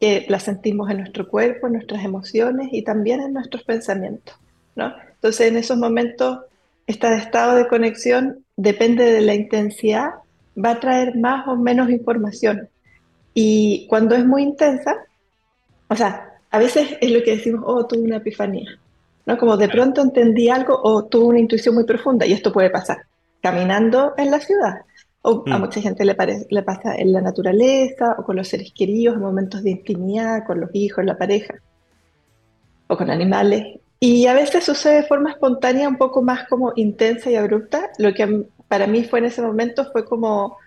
que 0.00 0.26
la 0.28 0.40
sentimos 0.40 0.90
en 0.90 0.98
nuestro 0.98 1.28
cuerpo, 1.28 1.66
en 1.66 1.74
nuestras 1.74 2.04
emociones 2.04 2.68
y 2.72 2.82
también 2.82 3.20
en 3.20 3.32
nuestros 3.32 3.62
pensamientos. 3.64 4.36
¿no? 4.74 4.92
Entonces, 5.14 5.48
en 5.48 5.56
esos 5.56 5.78
momentos, 5.78 6.40
este 6.86 7.14
estado 7.16 7.56
de 7.56 7.66
conexión 7.66 8.44
depende 8.56 9.04
de 9.04 9.22
la 9.22 9.34
intensidad, 9.34 10.10
va 10.62 10.72
a 10.72 10.80
traer 10.80 11.16
más 11.16 11.46
o 11.48 11.56
menos 11.56 11.90
información. 11.90 12.68
Y 13.34 13.86
cuando 13.88 14.14
es 14.14 14.24
muy 14.24 14.42
intensa, 14.42 14.94
o 15.88 15.96
sea, 15.96 16.34
a 16.50 16.58
veces 16.58 16.96
es 17.00 17.10
lo 17.10 17.22
que 17.22 17.36
decimos, 17.36 17.62
oh, 17.66 17.86
tuve 17.86 18.02
una 18.02 18.16
epifanía, 18.16 18.78
¿no? 19.26 19.36
Como 19.36 19.56
de 19.56 19.68
pronto 19.68 20.02
entendí 20.02 20.48
algo 20.48 20.78
o 20.82 21.04
tuve 21.04 21.26
una 21.26 21.40
intuición 21.40 21.74
muy 21.74 21.84
profunda, 21.84 22.26
y 22.26 22.32
esto 22.32 22.52
puede 22.52 22.70
pasar 22.70 22.98
caminando 23.46 24.14
en 24.16 24.30
la 24.32 24.40
ciudad, 24.40 24.80
o 25.26 25.42
a 25.46 25.58
mm. 25.58 25.60
mucha 25.60 25.80
gente 25.80 26.04
le, 26.04 26.16
le 26.48 26.62
pasa 26.62 26.94
en 26.94 27.12
la 27.12 27.20
naturaleza 27.20 28.14
o 28.16 28.24
con 28.24 28.36
los 28.36 28.46
seres 28.46 28.72
queridos, 28.72 29.16
en 29.16 29.22
momentos 29.22 29.62
de 29.64 29.70
intimidad, 29.70 30.46
con 30.46 30.60
los 30.60 30.70
hijos, 30.72 31.04
la 31.04 31.18
pareja. 31.18 31.54
o 32.86 32.96
con 32.96 33.10
animales. 33.10 33.80
Y 33.98 34.26
a 34.26 34.34
veces 34.34 34.64
sucede 34.64 35.02
de 35.02 35.08
forma 35.08 35.30
espontánea, 35.30 35.88
un 35.88 35.96
poco 35.96 36.22
más 36.22 36.46
como 36.48 36.72
intensa 36.76 37.28
y 37.28 37.34
abrupta. 37.34 37.90
Lo 37.98 38.14
que 38.14 38.46
para 38.68 38.86
mí 38.86 39.02
fue 39.02 39.18
en 39.18 39.24
ese 39.24 39.42
momento 39.42 39.90
fue 39.90 40.04
como 40.04 40.58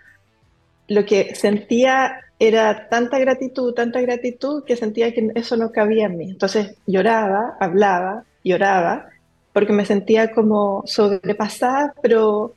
lo 0.90 1.06
que 1.06 1.36
sentía 1.36 2.20
era 2.38 2.90
tanta 2.90 3.18
gratitud, 3.18 3.74
tanta 3.74 4.02
gratitud, 4.02 4.66
que 4.66 4.76
sentía 4.76 5.14
que 5.14 5.32
eso 5.36 5.56
no 5.56 5.72
cabía 5.72 6.08
en 6.08 6.18
mí. 6.18 6.30
Entonces 6.32 6.76
lloraba, 6.86 7.56
hablaba, 7.62 8.26
lloraba, 8.44 9.08
porque 9.54 9.72
me 9.72 9.86
sentía 9.86 10.32
como 10.32 10.84
sobrepasada, 10.86 11.94
pero 12.02 12.56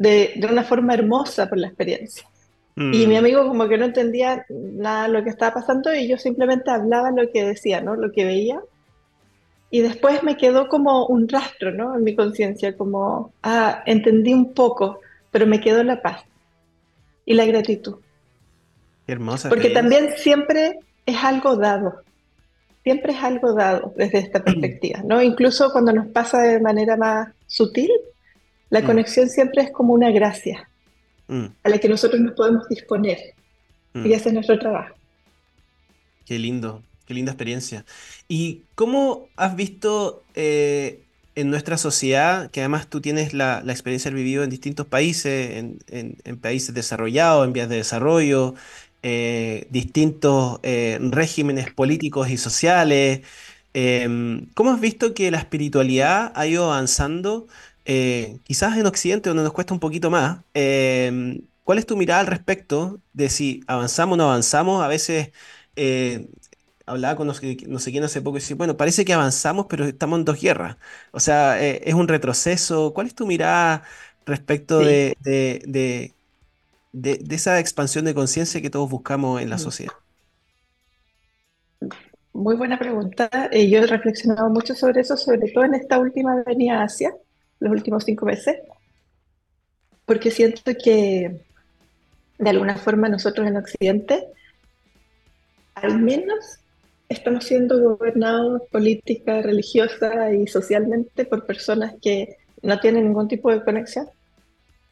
de, 0.00 0.32
de 0.34 0.46
una 0.46 0.64
forma 0.64 0.94
hermosa 0.94 1.46
por 1.46 1.58
la 1.58 1.66
experiencia. 1.68 2.26
Y 2.74 3.06
mi 3.06 3.14
mm. 3.14 3.18
amigo 3.18 3.46
como 3.46 3.68
que 3.68 3.76
no 3.76 3.84
entendía 3.84 4.46
nada 4.48 5.06
de 5.06 5.12
lo 5.12 5.22
que 5.22 5.28
estaba 5.28 5.52
pasando 5.52 5.94
y 5.94 6.08
yo 6.08 6.16
simplemente 6.16 6.70
hablaba 6.70 7.10
lo 7.10 7.30
que 7.30 7.44
decía, 7.44 7.82
¿no? 7.82 7.94
Lo 7.94 8.10
que 8.10 8.24
veía. 8.24 8.60
Y 9.70 9.80
después 9.80 10.22
me 10.22 10.38
quedó 10.38 10.68
como 10.68 11.06
un 11.06 11.28
rastro, 11.28 11.72
¿no? 11.72 11.94
En 11.94 12.02
mi 12.02 12.16
conciencia, 12.16 12.74
como, 12.76 13.34
ah, 13.42 13.82
entendí 13.84 14.32
un 14.32 14.54
poco, 14.54 15.00
pero 15.30 15.46
me 15.46 15.60
quedó 15.60 15.82
la 15.84 16.00
paz 16.00 16.24
y 17.26 17.34
la 17.34 17.44
gratitud. 17.44 17.96
hermosa. 19.06 19.50
Porque 19.50 19.70
también 19.70 20.14
siempre 20.16 20.78
es 21.04 21.16
algo 21.22 21.56
dado, 21.56 22.02
siempre 22.82 23.12
es 23.12 23.22
algo 23.22 23.52
dado 23.52 23.92
desde 23.94 24.20
esta 24.20 24.42
perspectiva, 24.44 25.02
¿no? 25.04 25.20
Incluso 25.20 25.70
cuando 25.70 25.92
nos 25.92 26.06
pasa 26.06 26.40
de 26.40 26.60
manera 26.60 26.96
más 26.96 27.28
sutil, 27.46 27.90
la 28.70 28.80
mm. 28.80 28.86
conexión 28.86 29.28
siempre 29.28 29.62
es 29.62 29.70
como 29.70 29.92
una 29.92 30.10
gracia 30.10 30.68
mm. 31.28 31.46
a 31.62 31.68
la 31.68 31.78
que 31.78 31.88
nosotros 31.88 32.20
nos 32.20 32.34
podemos 32.34 32.68
disponer 32.68 33.18
mm. 33.92 34.06
y 34.06 34.14
hacer 34.14 34.32
nuestro 34.32 34.58
trabajo. 34.58 34.94
Qué 36.24 36.38
lindo, 36.38 36.82
qué 37.06 37.14
linda 37.14 37.32
experiencia. 37.32 37.84
¿Y 38.28 38.62
cómo 38.76 39.28
has 39.36 39.56
visto 39.56 40.22
eh, 40.34 41.02
en 41.34 41.50
nuestra 41.50 41.76
sociedad, 41.78 42.50
que 42.50 42.60
además 42.60 42.88
tú 42.88 43.00
tienes 43.00 43.34
la, 43.34 43.62
experiencia 43.66 44.10
de 44.10 44.14
haber 44.14 44.24
vivido 44.24 44.44
en 44.44 44.50
distintos 44.50 44.86
países, 44.86 45.64
en, 45.88 46.36
países 46.40 46.74
desarrollados, 46.74 47.46
en 47.46 47.52
vías 47.52 47.68
de 47.68 47.76
desarrollo, 47.76 48.54
eh, 49.02 49.66
distintos 49.70 50.60
eh, 50.62 50.98
regímenes 51.00 51.72
políticos 51.72 52.30
y 52.30 52.36
sociales, 52.36 53.22
em, 53.74 54.46
¿cómo 54.54 54.72
has 54.72 54.80
visto 54.80 55.14
que 55.14 55.30
la 55.30 55.38
espiritualidad 55.38 56.32
ha 56.34 56.46
ido 56.46 56.64
avanzando, 56.64 57.46
eh, 57.92 58.38
quizás 58.44 58.76
en 58.76 58.86
Occidente, 58.86 59.30
donde 59.30 59.42
nos 59.42 59.52
cuesta 59.52 59.74
un 59.74 59.80
poquito 59.80 60.10
más? 60.10 60.38
Em, 60.54 61.40
¿Cuál 61.64 61.78
es 61.78 61.86
tu 61.86 61.96
mirada 61.96 62.20
al 62.20 62.26
respecto 62.26 63.00
de 63.12 63.28
si 63.28 63.62
avanzamos 63.66 64.14
o 64.14 64.16
no 64.16 64.24
avanzamos? 64.24 64.82
A 64.82 64.88
veces 64.88 65.30
hablaba 66.90 67.16
con 67.16 67.26
no 67.26 67.34
sé, 67.34 67.56
quién 67.56 68.04
hace 68.04 68.20
poco 68.20 68.36
y 68.36 68.40
decía, 68.40 68.56
bueno, 68.56 68.76
parece 68.76 69.04
que 69.04 69.12
avanzamos, 69.12 69.66
pero 69.68 69.84
estamos 69.84 70.18
en 70.18 70.24
dos 70.24 70.40
guerras. 70.40 70.76
O 71.12 71.20
sea, 71.20 71.62
eh, 71.62 71.82
es 71.84 71.94
un 71.94 72.08
retroceso. 72.08 72.92
¿Cuál 72.92 73.06
es 73.06 73.14
tu 73.14 73.26
mirada 73.26 73.82
respecto 74.26 74.80
de, 74.80 75.16
de, 75.22 76.14
esa 77.30 77.58
expansión 77.58 78.04
de 78.04 78.14
conciencia 78.14 78.60
que 78.60 78.70
todos 78.70 78.90
buscamos 78.90 79.40
en 79.40 79.50
la 79.50 79.56
mm. 79.56 79.60
sociedad? 79.60 79.92
Muy 82.32 82.56
buena 82.56 82.78
pregunta. 82.78 83.28
Eh, 83.50 83.68
yo 83.68 83.80
he 83.80 83.86
reflexionado 83.86 84.50
mucho 84.50 84.74
sobre 84.74 85.00
eso, 85.00 85.16
sobre 85.16 85.50
todo 85.50 85.64
en 85.64 85.74
esta 85.74 85.98
última 85.98 86.42
venida 86.44 86.80
a 86.80 86.84
Asia, 86.84 87.14
los 87.60 87.70
últimos 87.70 88.04
cinco 88.04 88.26
meses, 88.26 88.56
porque 90.06 90.30
siento 90.30 90.72
que 90.82 91.40
de 92.38 92.50
alguna 92.50 92.76
forma 92.76 93.08
nosotros 93.08 93.46
en 93.46 93.56
Occidente, 93.56 94.26
al 95.74 96.00
menos 96.00 96.58
estamos 97.08 97.44
siendo 97.44 97.78
gobernados 97.80 98.62
política, 98.70 99.42
religiosa 99.42 100.32
y 100.32 100.46
socialmente 100.46 101.24
por 101.24 101.44
personas 101.44 101.94
que 102.00 102.38
no 102.62 102.78
tienen 102.80 103.04
ningún 103.04 103.28
tipo 103.28 103.50
de 103.50 103.62
conexión 103.62 104.08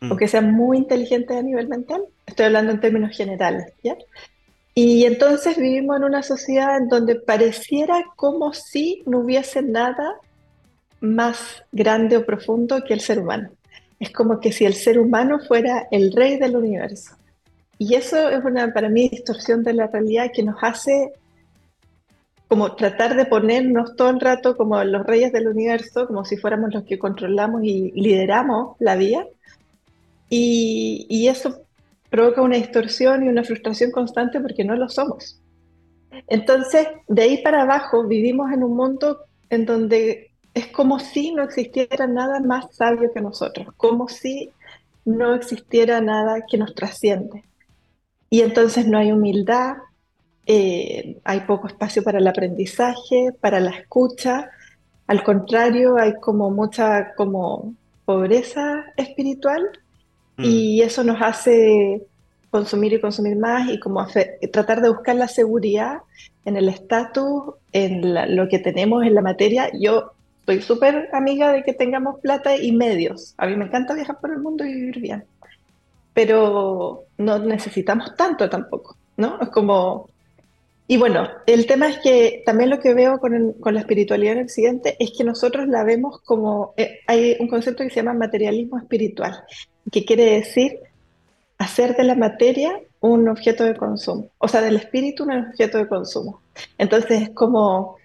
o 0.03 0.15
mm. 0.15 0.17
que 0.17 0.29
sean 0.29 0.53
muy 0.53 0.79
inteligentes 0.79 1.37
a 1.37 1.43
nivel 1.43 1.69
mental. 1.69 2.03
Estoy 2.27 2.47
hablando 2.47 2.73
en 2.73 2.81
términos 2.81 3.17
generales, 3.17 3.73
¿ya? 3.83 3.97
Y 4.75 5.07
entonces 5.07 5.57
vivimos 5.57 5.97
en 5.97 6.05
una 6.05 6.23
sociedad 6.23 6.77
en 6.77 6.89
donde 6.89 7.17
pareciera 7.17 8.05
como 8.15 8.53
si 8.53 9.03
no 9.07 9.21
hubiese 9.21 9.63
nada 9.63 10.15
más 11.01 11.65
grande 11.73 12.17
o 12.17 12.27
profundo 12.27 12.83
que 12.85 12.95
el 12.95 13.01
ser 13.01 13.21
humano. 13.21 13.51
Es 14.01 14.11
como 14.11 14.41
que 14.41 14.53
si 14.53 14.65
el 14.65 14.75
ser 14.75 14.99
humano 14.99 15.41
fuera 15.41 15.89
el 15.91 16.13
rey 16.13 16.39
del 16.39 16.57
universo. 16.57 17.17
Y 17.79 17.95
eso 17.95 18.29
es 18.29 18.45
una, 18.45 18.73
para 18.73 18.89
mí, 18.89 19.09
distorsión 19.09 19.63
de 19.63 19.73
la 19.73 19.87
realidad 19.87 20.31
que 20.33 20.43
nos 20.43 20.57
hace 20.63 21.13
como 22.49 22.75
tratar 22.77 23.15
de 23.15 23.27
ponernos 23.27 23.95
todo 23.95 24.09
el 24.09 24.21
rato 24.21 24.57
como 24.57 24.83
los 24.83 25.07
reyes 25.07 25.33
del 25.33 25.49
universo, 25.49 26.07
como 26.07 26.25
si 26.25 26.39
fuéramos 26.39 26.73
los 26.73 26.85
que 26.85 26.99
controlamos 26.99 27.63
y 27.63 27.93
lideramos 27.93 28.77
la 28.79 28.97
vida. 28.97 29.27
Y, 30.31 31.07
y 31.11 31.29
eso 31.29 31.61
provoca 32.09 32.41
una 32.41 32.57
distorsión 32.57 33.25
y 33.25 33.29
una 33.29 33.45
frustración 33.45 33.91
constante 33.91 34.41
porque 34.41 34.65
no 34.65 34.77
lo 34.77 34.89
somos. 34.89 35.41
Entonces, 36.27 36.89
de 37.07 37.23
ahí 37.23 37.43
para 37.43 37.63
abajo 37.63 38.07
vivimos 38.07 38.51
en 38.53 38.65
un 38.65 38.75
mundo 38.75 39.25
en 39.51 39.67
donde 39.67 40.28
es 40.55 40.67
como 40.69 40.99
si 40.99 41.33
no 41.33 41.43
existiera 41.43 42.07
nada 42.07 42.41
más 42.41 42.75
sabio 42.75 43.13
que 43.13 43.21
nosotros, 43.21 43.69
como 43.77 44.09
si 44.09 44.51
no 45.05 45.35
existiera 45.35 46.01
nada 46.01 46.45
que 46.49 46.59
nos 46.59 46.75
trasciende. 46.75 47.45
Y 48.31 48.43
entonces 48.43 48.87
no 48.87 48.99
hay 48.99 49.13
humildad, 49.13 49.77
eh, 50.47 51.19
hay 51.25 51.41
poco 51.41 51.67
espacio 51.67 52.03
para 52.03 52.19
el 52.19 52.27
aprendizaje, 52.27 53.31
para 53.41 53.61
la 53.61 53.71
escucha. 53.71 54.51
Al 55.07 55.23
contrario, 55.23 55.97
hay 55.97 56.15
como 56.21 56.51
mucha 56.51 57.15
como 57.15 57.75
pobreza 58.05 58.85
espiritual 58.97 59.63
mm. 60.37 60.45
y 60.45 60.83
eso 60.83 61.05
nos 61.05 61.21
hace 61.23 62.03
consumir 62.51 62.95
y 62.95 63.01
consumir 63.01 63.37
más 63.37 63.69
y 63.69 63.79
como 63.79 64.07
tratar 64.53 64.81
de 64.81 64.89
buscar 64.89 65.17
la 65.17 65.29
seguridad 65.29 65.99
en 66.45 66.57
el 66.57 66.69
estatus, 66.69 67.55
en 67.73 68.37
lo 68.37 68.49
que 68.49 68.59
tenemos 68.59 69.05
en 69.05 69.15
la 69.15 69.21
materia. 69.21 69.71
Yo 69.79 70.13
soy 70.49 70.63
súper 70.63 71.11
amiga 71.13 71.53
de 71.53 71.63
que 71.63 71.75
tengamos 71.75 72.21
plata 72.21 72.57
y 72.57 72.73
medios. 72.73 73.35
A 73.37 73.47
mí 73.47 73.55
me 73.55 73.67
encanta 73.67 73.93
viajar 73.93 74.19
por 74.19 74.31
el 74.31 74.39
mundo 74.39 74.65
y 74.65 74.73
vivir 74.73 74.99
bien, 74.99 75.25
pero 76.15 77.05
no 77.19 77.39
necesitamos 77.39 78.17
tanto 78.17 78.49
tampoco, 78.49 78.97
¿no? 79.19 79.39
Es 79.43 79.51
como 79.51 80.09
y 80.87 80.97
bueno, 80.97 81.29
el 81.45 81.67
tema 81.67 81.91
es 81.91 81.99
que 81.99 82.43
también 82.47 82.71
lo 82.71 82.81
que 82.81 82.95
veo 82.95 83.21
con, 83.21 83.57
la 83.63 83.81
espiritualidad 83.81 84.39
en 84.39 84.45
Occidente 84.45 84.97
es 84.99 85.13
que 85.15 85.23
nosotros 85.23 85.69
la 85.69 85.85
vemos 85.85 86.23
como, 86.23 86.73
eh, 86.79 87.01
hay 87.07 87.37
un 87.41 87.49
concepto 87.49 87.85
que 87.85 87.91
se 87.91 87.97
llama 87.97 88.15
materialismo 88.15 88.79
espiritual, 88.79 89.45
que 89.93 90.07
quiere 90.07 90.37
decir 90.37 90.79
hacer 91.59 91.95
de 91.95 92.05
la 92.05 92.15
materia 92.15 92.81
un 93.01 93.29
objeto 93.29 93.65
de 93.65 93.77
consumo, 93.77 94.31
o 94.39 94.49
sea, 94.49 94.63
del 94.63 94.77
espíritu 94.77 95.25
un 95.25 95.33
objeto 95.33 95.77
de 95.77 95.89
consumo. 95.89 96.41
Entonces 96.79 97.21
es 97.21 97.31
como, 97.35 97.98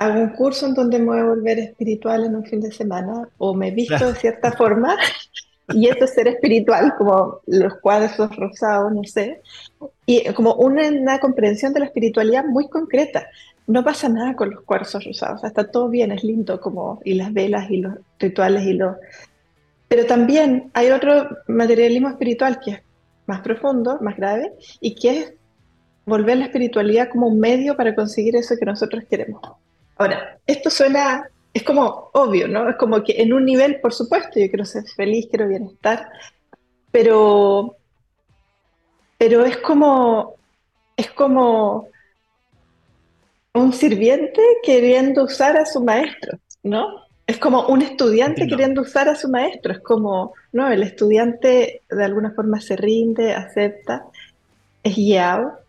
hago 0.00 0.18
un 0.18 0.30
curso 0.30 0.66
en 0.66 0.74
donde 0.74 0.98
me 0.98 1.04
voy 1.04 1.18
a 1.18 1.24
volver 1.24 1.58
espiritual 1.58 2.24
en 2.24 2.34
un 2.34 2.44
fin 2.44 2.60
de 2.60 2.72
semana, 2.72 3.28
o 3.36 3.54
me 3.54 3.70
visto 3.70 4.06
de 4.06 4.14
cierta 4.14 4.50
forma, 4.52 4.96
y 5.74 5.88
eso 5.88 6.06
es 6.06 6.14
ser 6.14 6.26
espiritual, 6.26 6.94
como 6.96 7.40
los 7.46 7.74
cuadros 7.80 8.34
rosados, 8.34 8.92
no 8.92 9.04
sé, 9.04 9.42
y 10.06 10.24
como 10.32 10.54
una, 10.54 11.18
comprensión 11.20 11.74
de 11.74 11.80
la 11.80 11.86
espiritualidad 11.86 12.44
muy 12.44 12.68
concreta. 12.68 13.26
No 13.66 13.84
pasa 13.84 14.08
nada 14.08 14.34
con 14.34 14.50
los 14.50 14.62
cuarzos 14.62 15.04
rosados, 15.04 15.44
está 15.44 15.70
todo 15.70 15.90
bien, 15.90 16.12
es 16.12 16.24
lindo, 16.24 16.60
como, 16.62 17.00
y 17.04 17.14
las 17.14 17.32
velas 17.34 17.70
y 17.70 17.76
los 17.76 17.94
rituales 18.18 18.64
y 18.64 18.72
los... 18.72 18.96
Pero 19.86 20.06
también 20.06 20.70
hay 20.72 20.90
otro 20.92 21.28
materialismo 21.46 22.08
espiritual 22.08 22.58
que 22.58 22.70
es 22.70 22.82
más 23.26 23.42
profundo, 23.42 23.98
más 24.00 24.16
grave, 24.16 24.54
y 24.80 24.94
que 24.94 25.18
es 25.18 25.34
volver 26.06 26.38
la 26.38 26.46
espiritualidad 26.46 27.10
como 27.10 27.26
un 27.26 27.38
medio 27.38 27.76
para 27.76 27.94
conseguir 27.94 28.34
eso 28.34 28.56
que 28.58 28.64
nosotros 28.64 29.04
queremos. 29.08 29.42
Ahora, 30.00 30.40
esto 30.46 30.70
suena 30.70 31.28
es 31.52 31.62
como 31.62 32.08
obvio, 32.14 32.48
¿no? 32.48 32.70
Es 32.70 32.76
como 32.76 33.04
que 33.04 33.20
en 33.20 33.34
un 33.34 33.44
nivel, 33.44 33.82
por 33.82 33.92
supuesto, 33.92 34.40
yo 34.40 34.48
quiero 34.48 34.64
ser 34.64 34.84
feliz, 34.96 35.26
quiero 35.28 35.46
bienestar, 35.46 36.08
pero, 36.90 37.76
pero 39.18 39.44
es 39.44 39.58
como, 39.58 40.36
es 40.96 41.10
como 41.10 41.88
un 43.52 43.74
sirviente 43.74 44.40
queriendo 44.62 45.24
usar 45.24 45.58
a 45.58 45.66
su 45.66 45.84
maestro, 45.84 46.38
¿no? 46.62 47.04
Es 47.26 47.36
como 47.36 47.66
un 47.66 47.82
estudiante 47.82 48.46
queriendo 48.46 48.80
usar 48.80 49.06
a 49.06 49.14
su 49.14 49.28
maestro, 49.28 49.74
es 49.74 49.80
como, 49.80 50.32
no, 50.52 50.72
el 50.72 50.82
estudiante 50.82 51.82
de 51.90 52.04
alguna 52.04 52.30
forma 52.30 52.58
se 52.62 52.74
rinde, 52.74 53.34
acepta, 53.34 54.06
es 54.82 54.96
guiado, 54.96 55.60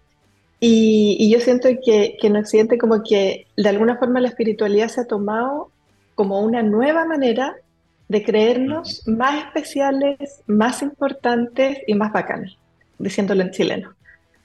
y, 0.63 1.27
yo 1.32 1.39
siento 1.39 1.70
que, 1.84 2.18
que, 2.22 2.27
en 2.27 2.38
Occidente 2.38 2.77
como 2.77 3.01
que 3.01 3.48
de 3.58 3.70
alguna 3.70 3.98
forma 3.98 4.22
la 4.22 4.27
espiritualidad 4.27 4.89
se 4.89 5.01
ha 5.01 5.08
tomado 5.08 5.72
como 6.13 6.39
una 6.39 6.62
nueva 6.62 7.03
manera 7.03 7.56
de 8.08 8.24
creernos 8.24 9.01
más 9.08 9.46
especiales, 9.46 10.44
más 10.46 10.84
importantes 10.84 11.80
y 11.88 11.96
más 11.96 12.13
bacanes, 12.13 12.58
diciéndolo 13.00 13.41
en 13.41 13.51
chileno. 13.51 13.96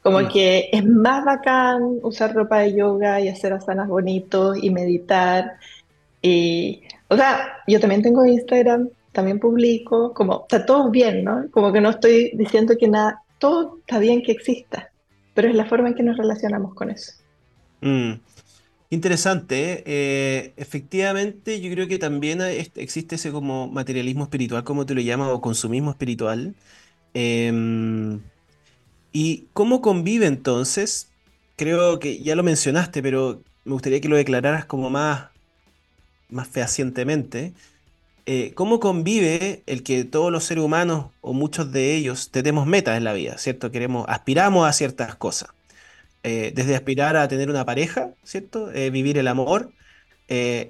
Como 0.03 0.21
Mm, 0.21 0.29
que 0.29 0.71
es 0.73 0.87
más 0.87 1.23
bacán 1.23 1.83
usar 2.03 2.33
ropa 2.33 2.61
de 2.61 2.75
yoga 2.75 3.21
y 3.21 3.29
hacer 3.29 3.53
asanas 3.53 3.89
bonitos 3.89 4.57
y 4.63 4.71
meditar. 4.71 5.57
Y, 6.23 6.83
o 7.09 7.17
sea, 7.17 7.59
yo 7.67 7.79
también 7.79 8.03
tengo 8.03 8.25
Instagram, 8.25 8.89
también 9.13 9.39
publico, 9.39 10.15
como 10.15 10.43
está 10.43 10.65
todo 10.65 10.91
bien, 10.91 11.25
¿no? 11.25 11.51
Como 11.51 11.73
que 11.73 11.81
no 11.83 11.91
estoy 11.91 12.31
diciendo 12.35 12.75
que 12.79 12.89
nada, 12.89 13.21
todo 13.39 13.79
está 13.81 13.99
bien 13.99 14.23
que 14.23 14.33
exista, 14.33 14.91
pero 15.37 15.49
es 15.49 15.55
la 15.55 15.67
forma 15.67 15.91
en 15.91 15.95
que 15.97 16.03
nos 16.03 16.17
relacionamos 16.19 16.75
con 16.75 16.91
eso. 16.91 17.13
mm. 17.83 18.15
Interesante, 18.91 19.73
¿eh? 19.75 19.85
Eh, 19.87 20.55
efectivamente, 20.57 21.61
yo 21.61 21.71
creo 21.73 21.89
que 21.89 21.99
también 21.99 22.41
existe 22.43 23.17
ese 23.17 23.33
como 23.33 23.69
materialismo 23.69 24.25
espiritual, 24.25 24.65
como 24.65 24.87
tú 24.87 24.95
lo 24.95 25.01
llamas, 25.03 25.29
o 25.31 25.41
consumismo 25.41 25.91
espiritual. 25.91 26.57
Em, 27.15 28.31
¿y 29.13 29.49
cómo 29.53 29.81
convive 29.83 30.27
entonces? 30.27 31.15
Creo 31.57 31.99
que 31.99 32.23
ya 32.23 32.37
lo 32.37 32.43
mencionaste, 32.45 33.03
pero 33.03 33.45
me 33.65 33.73
gustaría 33.73 34.01
que 34.01 34.09
lo 34.09 34.17
declararas 34.17 34.67
como 34.67 34.91
más, 34.91 35.31
más 36.29 36.49
fehacientemente. 36.49 37.55
Eh, 38.29 38.53
¿cómo 38.55 38.81
convive 38.81 39.63
el 39.67 39.85
que 39.85 40.05
todos 40.05 40.33
los 40.33 40.45
seres 40.45 40.65
humanos, 40.65 41.13
o 41.21 41.33
muchos 41.33 41.71
de 41.73 41.95
ellos, 41.95 42.31
tenemos 42.33 42.67
metas 42.67 42.97
en 42.97 43.05
la 43.05 43.13
vida, 43.13 43.39
¿cierto? 43.39 43.71
Queremos, 43.71 44.05
aspiramos 44.09 44.69
a 44.69 44.73
ciertas 44.73 45.15
cosas. 45.17 45.51
eh, 46.25 46.53
desde 46.55 46.77
aspirar 46.77 47.17
a 47.17 47.29
tener 47.29 47.51
una 47.51 47.65
pareja, 47.67 48.15
¿cierto? 48.25 48.73
Eh, 48.73 48.91
vivir 48.91 49.19
el 49.19 49.29
amor, 49.29 49.73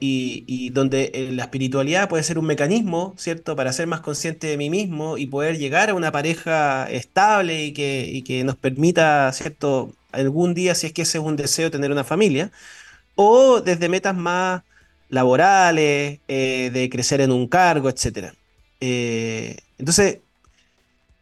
y, 0.00 0.70
donde 0.70 1.30
la 1.32 1.44
espiritualidad 1.44 2.08
puede 2.08 2.22
ser 2.24 2.38
un 2.38 2.46
mecanismo, 2.46 3.14
¿cierto? 3.18 3.56
Para 3.56 3.72
ser 3.72 3.86
más 3.86 4.00
consciente 4.02 4.48
de 4.48 4.56
mí 4.58 4.70
mismo 4.70 5.18
y 5.18 5.26
poder 5.26 5.58
llegar 5.58 5.90
a 5.90 5.94
una 5.94 6.12
pareja 6.12 6.90
estable 6.90 7.64
y 7.64 7.72
que, 7.72 8.08
y 8.12 8.22
que 8.22 8.44
nos 8.44 8.56
permita, 8.56 9.32
¿cierto? 9.32 9.94
Algún 10.12 10.54
día, 10.54 10.74
si 10.74 10.88
es 10.88 10.92
que 10.92 11.02
ese 11.02 11.18
es 11.18 11.24
un 11.24 11.36
deseo, 11.36 11.70
tener 11.70 11.90
una 11.92 12.04
familia, 12.04 12.52
o 13.14 13.60
desde 13.62 13.88
metas 13.88 14.16
más 14.16 14.62
laborales, 15.08 16.20
eh, 16.28 16.70
de 16.72 16.90
crecer 16.90 17.20
en 17.20 17.32
un 17.32 17.46
cargo, 17.48 17.88
etcétera. 17.88 18.34
Eh, 18.80 19.56
entonces, 19.78 20.20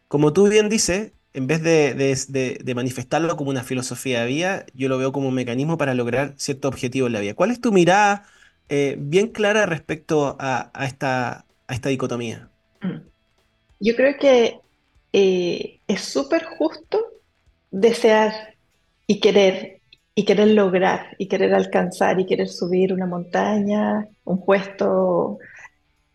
como 0.09 0.33
tú 0.33 0.49
bien 0.49 0.69
dices, 0.69 1.12
en 1.33 1.47
vez 1.47 1.62
de, 1.62 2.73
manifestarlo 2.75 3.37
como 3.37 3.50
una 3.50 3.64
filosofía 3.64 4.21
de 4.21 4.26
vida, 4.26 4.67
yo 4.75 4.88
lo 4.88 4.99
veo 4.99 5.12
como 5.12 5.29
un 5.29 5.35
mecanismo 5.35 5.76
para 5.76 5.95
lograr 5.95 6.35
cierto 6.37 6.69
objetivo 6.69 7.07
en 7.07 7.12
la 7.12 7.21
vida. 7.21 7.35
¿Cuál 7.35 7.50
es 7.50 7.61
tu 7.61 7.73
mirada 7.73 8.26
eh, 8.69 8.97
bien 8.99 9.29
clara 9.29 9.67
respecto 9.67 10.37
a, 10.38 10.71
esta, 10.87 11.45
a 11.67 11.75
esta 11.75 11.88
dicotomía? 11.88 12.49
Yo 13.81 13.97
creo 13.97 14.17
que 14.19 14.61
es 15.12 16.00
súper 16.00 16.45
justo 16.45 17.05
desear 17.71 18.55
y 19.07 19.21
querer, 19.21 19.81
y 20.14 20.25
querer 20.25 20.49
lograr, 20.49 21.16
y 21.18 21.26
querer 21.26 21.54
alcanzar, 21.54 22.21
y 22.21 22.26
querer 22.26 22.49
subir 22.49 22.92
una 22.92 23.06
montaña, 23.06 24.06
un 24.25 24.44
puesto, 24.44 25.38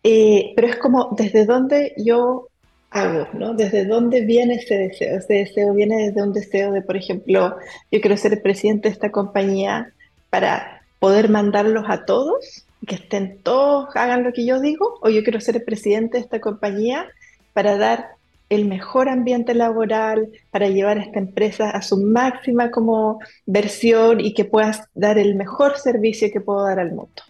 eh, 0.02 0.52
pero 0.56 0.68
es 0.68 0.76
como 0.76 1.14
desde 1.16 1.44
dónde 1.44 1.92
yo 1.98 2.48
hago, 2.90 3.28
¿no? 3.34 3.54
Desde 3.54 3.84
dónde 3.84 4.22
viene 4.22 4.54
ese 4.54 4.76
deseo. 4.76 5.18
Ese 5.18 5.34
deseo 5.34 5.74
viene 5.74 6.06
desde 6.06 6.22
un 6.22 6.32
deseo 6.32 6.72
de, 6.72 6.82
por 6.82 6.96
ejemplo, 6.96 7.56
yo 7.92 8.00
quiero 8.00 8.16
ser 8.16 8.32
el 8.32 8.42
presidente 8.42 8.88
de 8.88 8.94
esta 8.94 9.12
compañía 9.12 9.92
para 10.30 10.82
poder 10.98 11.28
mandarlos 11.28 11.84
a 11.88 12.04
todos, 12.04 12.66
que 12.86 12.94
estén 12.96 13.38
todos, 13.42 13.94
hagan 13.94 14.24
lo 14.24 14.32
que 14.32 14.46
yo 14.46 14.60
digo, 14.60 14.98
o 15.02 15.10
yo 15.10 15.22
quiero 15.22 15.40
ser 15.40 15.56
el 15.56 15.64
presidente 15.64 16.18
de 16.18 16.24
esta 16.24 16.40
compañía 16.40 17.06
para 17.52 17.76
dar 17.76 18.08
el 18.50 18.66
mejor 18.66 19.08
ambiente 19.08 19.54
laboral, 19.54 20.28
para 20.50 20.68
llevar 20.68 20.98
a 20.98 21.02
esta 21.02 21.18
empresa 21.18 21.70
a 21.70 21.80
su 21.80 21.96
máxima 21.96 22.70
como 22.70 23.20
versión 23.46 24.20
y 24.20 24.34
que 24.34 24.44
puedas 24.44 24.82
dar 24.94 25.18
el 25.18 25.36
mejor 25.36 25.78
servicio 25.78 26.28
que 26.32 26.40
puedo 26.40 26.64
dar 26.64 26.80
al 26.80 26.90
mundo. 26.90 27.22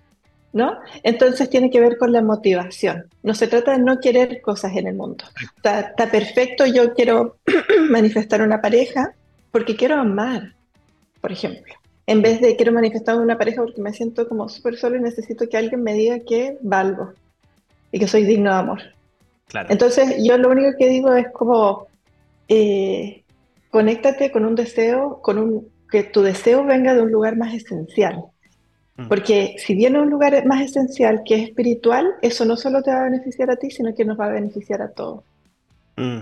¿no? 0.53 0.79
Entonces 1.03 1.49
tiene 1.49 1.71
que 1.71 1.81
ver 1.81 1.97
con 1.97 2.13
la 2.13 2.23
motivación. 2.23 3.07
No 3.23 3.35
se 3.35 3.47
trata 3.47 3.73
de 3.73 3.79
no 3.79 4.01
querer 4.01 4.41
cosas 4.41 4.77
en 4.77 4.89
el 4.89 4.95
mundo. 4.95 5.25
Está, 5.57 5.81
está 5.81 6.11
perfecto, 6.11 6.67
yo 6.67 6.93
quiero 6.95 7.37
manifestar 7.91 8.43
una 8.43 8.61
pareja 8.61 9.15
porque 9.53 9.77
quiero 9.77 9.97
amar, 9.97 10.55
por 11.21 11.33
ejemplo. 11.33 11.75
En 12.07 12.23
vez 12.23 12.41
de 12.41 12.57
quiero 12.57 12.73
manifestar 12.73 13.17
una 13.17 13.39
pareja 13.39 13.63
porque 13.63 13.81
me 13.81 13.93
siento 13.93 14.29
como 14.29 14.49
súper 14.49 14.77
solo 14.77 14.97
y 14.97 15.01
necesito 15.01 15.49
que 15.49 15.57
alguien 15.57 15.83
me 15.83 15.95
diga 15.95 16.19
que 16.21 16.59
valgo 16.63 17.13
y 17.93 17.99
que 18.01 18.09
soy 18.09 18.25
digno 18.25 18.51
de 18.51 18.57
amor. 18.57 18.81
Claro. 19.51 19.69
Entonces 19.71 20.23
yo 20.23 20.39
lo 20.39 20.49
único 20.49 20.71
que 20.79 20.89
digo 20.89 21.13
es 21.13 21.27
como, 21.33 21.89
eh, 22.49 23.25
conéctate 23.71 24.31
con 24.31 24.45
un 24.45 24.55
deseo, 24.55 25.21
con 25.23 25.39
un, 25.39 25.69
que 25.91 26.05
tu 26.05 26.23
deseo 26.23 26.65
venga 26.65 26.95
de 26.95 27.03
un 27.03 27.11
lugar 27.11 27.37
más 27.37 27.53
esencial. 27.53 28.25
Mm. 28.97 29.09
Porque 29.09 29.57
si 29.59 29.75
viene 29.75 30.01
un 30.01 30.09
lugar 30.09 30.47
más 30.47 30.63
esencial 30.63 31.23
que 31.25 31.35
es 31.35 31.49
espiritual, 31.49 32.15
eso 32.23 32.45
no 32.45 32.57
solo 32.57 32.83
te 32.83 32.93
va 32.93 33.01
a 33.01 33.05
beneficiar 33.11 33.51
a 33.51 33.57
ti, 33.57 33.71
sino 33.71 33.95
que 33.95 34.05
nos 34.05 34.19
va 34.19 34.27
a 34.27 34.31
beneficiar 34.31 34.83
a 34.83 34.91
todos. 34.93 35.25
Mm, 35.97 36.21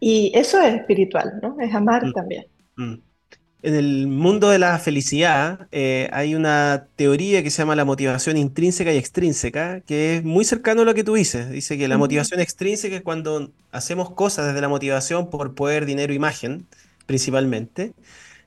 Y 0.00 0.32
eso 0.34 0.60
es 0.60 0.74
espiritual, 0.74 1.38
¿no? 1.42 1.56
Es 1.60 1.74
amar 1.74 2.06
mm, 2.06 2.12
también. 2.12 2.46
En 3.64 3.74
el 3.74 4.08
mundo 4.08 4.50
de 4.50 4.58
la 4.58 4.78
felicidad 4.78 5.68
eh, 5.72 6.10
hay 6.12 6.34
una 6.34 6.86
teoría 6.96 7.42
que 7.42 7.48
se 7.50 7.62
llama 7.62 7.74
la 7.74 7.86
motivación 7.86 8.36
intrínseca 8.36 8.92
y 8.92 8.98
extrínseca, 8.98 9.80
que 9.80 10.16
es 10.16 10.22
muy 10.22 10.44
cercano 10.44 10.82
a 10.82 10.84
lo 10.84 10.92
que 10.92 11.02
tú 11.02 11.14
dices. 11.14 11.48
Dice 11.48 11.78
que 11.78 11.88
la 11.88 11.96
motivación 11.96 12.40
extrínseca 12.40 12.96
es 12.96 13.00
cuando 13.00 13.52
hacemos 13.72 14.10
cosas 14.10 14.48
desde 14.48 14.60
la 14.60 14.68
motivación 14.68 15.30
por 15.30 15.54
poder, 15.54 15.86
dinero, 15.86 16.12
imagen, 16.12 16.66
principalmente. 17.06 17.94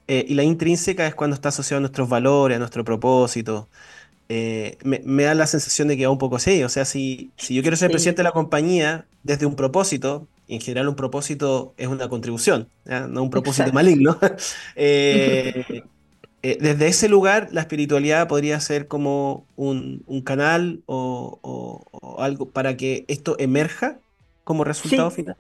Eh, 0.08 0.24
y 0.28 0.36
la 0.36 0.44
intrínseca 0.44 1.08
es 1.08 1.16
cuando 1.16 1.34
está 1.34 1.50
asociado 1.50 1.80
a 1.80 1.82
nuestros 1.82 2.08
valores, 2.08 2.58
a 2.58 2.60
nuestro 2.60 2.84
propósito. 2.84 3.68
Eh, 4.30 4.78
me, 4.84 5.02
me 5.04 5.24
da 5.24 5.34
la 5.34 5.48
sensación 5.48 5.88
de 5.88 5.98
que 5.98 6.06
va 6.06 6.12
un 6.12 6.20
poco 6.20 6.36
así. 6.36 6.64
O 6.64 6.70
sea, 6.70 6.86
si, 6.86 7.32
si 7.38 7.56
yo 7.56 7.64
quiero 7.64 7.76
ser 7.76 7.90
presidente 7.90 8.20
de 8.20 8.26
la 8.26 8.34
compañía 8.34 9.08
desde 9.24 9.48
un 9.48 9.56
propósito, 9.56 10.28
y 10.48 10.56
en 10.56 10.62
general 10.62 10.88
un 10.90 10.96
propósito 10.96 11.76
es 11.78 11.88
una 11.88 12.10
contribución, 12.10 12.72
¿ya? 12.86 13.08
No 13.08 13.24
un 13.24 13.30
propósito 13.30 13.72
exacto. 13.72 13.74
maligno. 13.74 14.18
eh, 14.76 15.90
eh, 16.44 16.58
desde 16.62 16.88
ese 16.88 17.10
lugar, 17.10 17.50
la 17.52 17.62
espiritualidad 17.62 18.28
podría 18.28 18.60
ser 18.60 18.88
como 18.88 19.50
un, 19.56 20.04
un 20.08 20.22
canal 20.24 20.84
o, 20.88 21.40
o- 21.44 21.88
o 22.00 22.22
algo 22.22 22.52
para 22.52 22.78
que 22.78 23.06
esto 23.08 23.36
emerja 23.40 24.02
como 24.44 24.64
resultado 24.64 25.12
Sí, 25.12 25.12
final. 25.12 25.38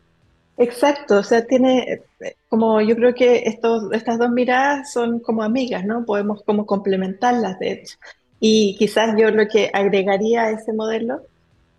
exacto. 0.58 1.20
O 1.20 1.24
sea, 1.24 1.46
tiene, 1.48 1.80
eh, 2.22 2.36
como 2.50 2.82
yo 2.82 2.96
creo 2.96 3.16
que 3.16 3.44
estos, 3.48 3.92
estas 3.94 4.20
dos 4.20 4.32
miradas 4.32 4.94
son 4.94 5.20
como 5.22 5.44
amigas, 5.44 5.86
¿no? 5.86 6.06
Podemos 6.06 6.44
como 6.46 6.66
complementarlas, 6.66 7.60
de 7.60 7.74
hecho. 7.74 7.98
Y 8.40 8.78
quizás 8.80 9.16
yo 9.20 9.32
lo 9.32 9.48
que 9.48 9.72
agregaría 9.74 10.44
a 10.46 10.52
ese 10.52 10.74
modelo 10.74 11.22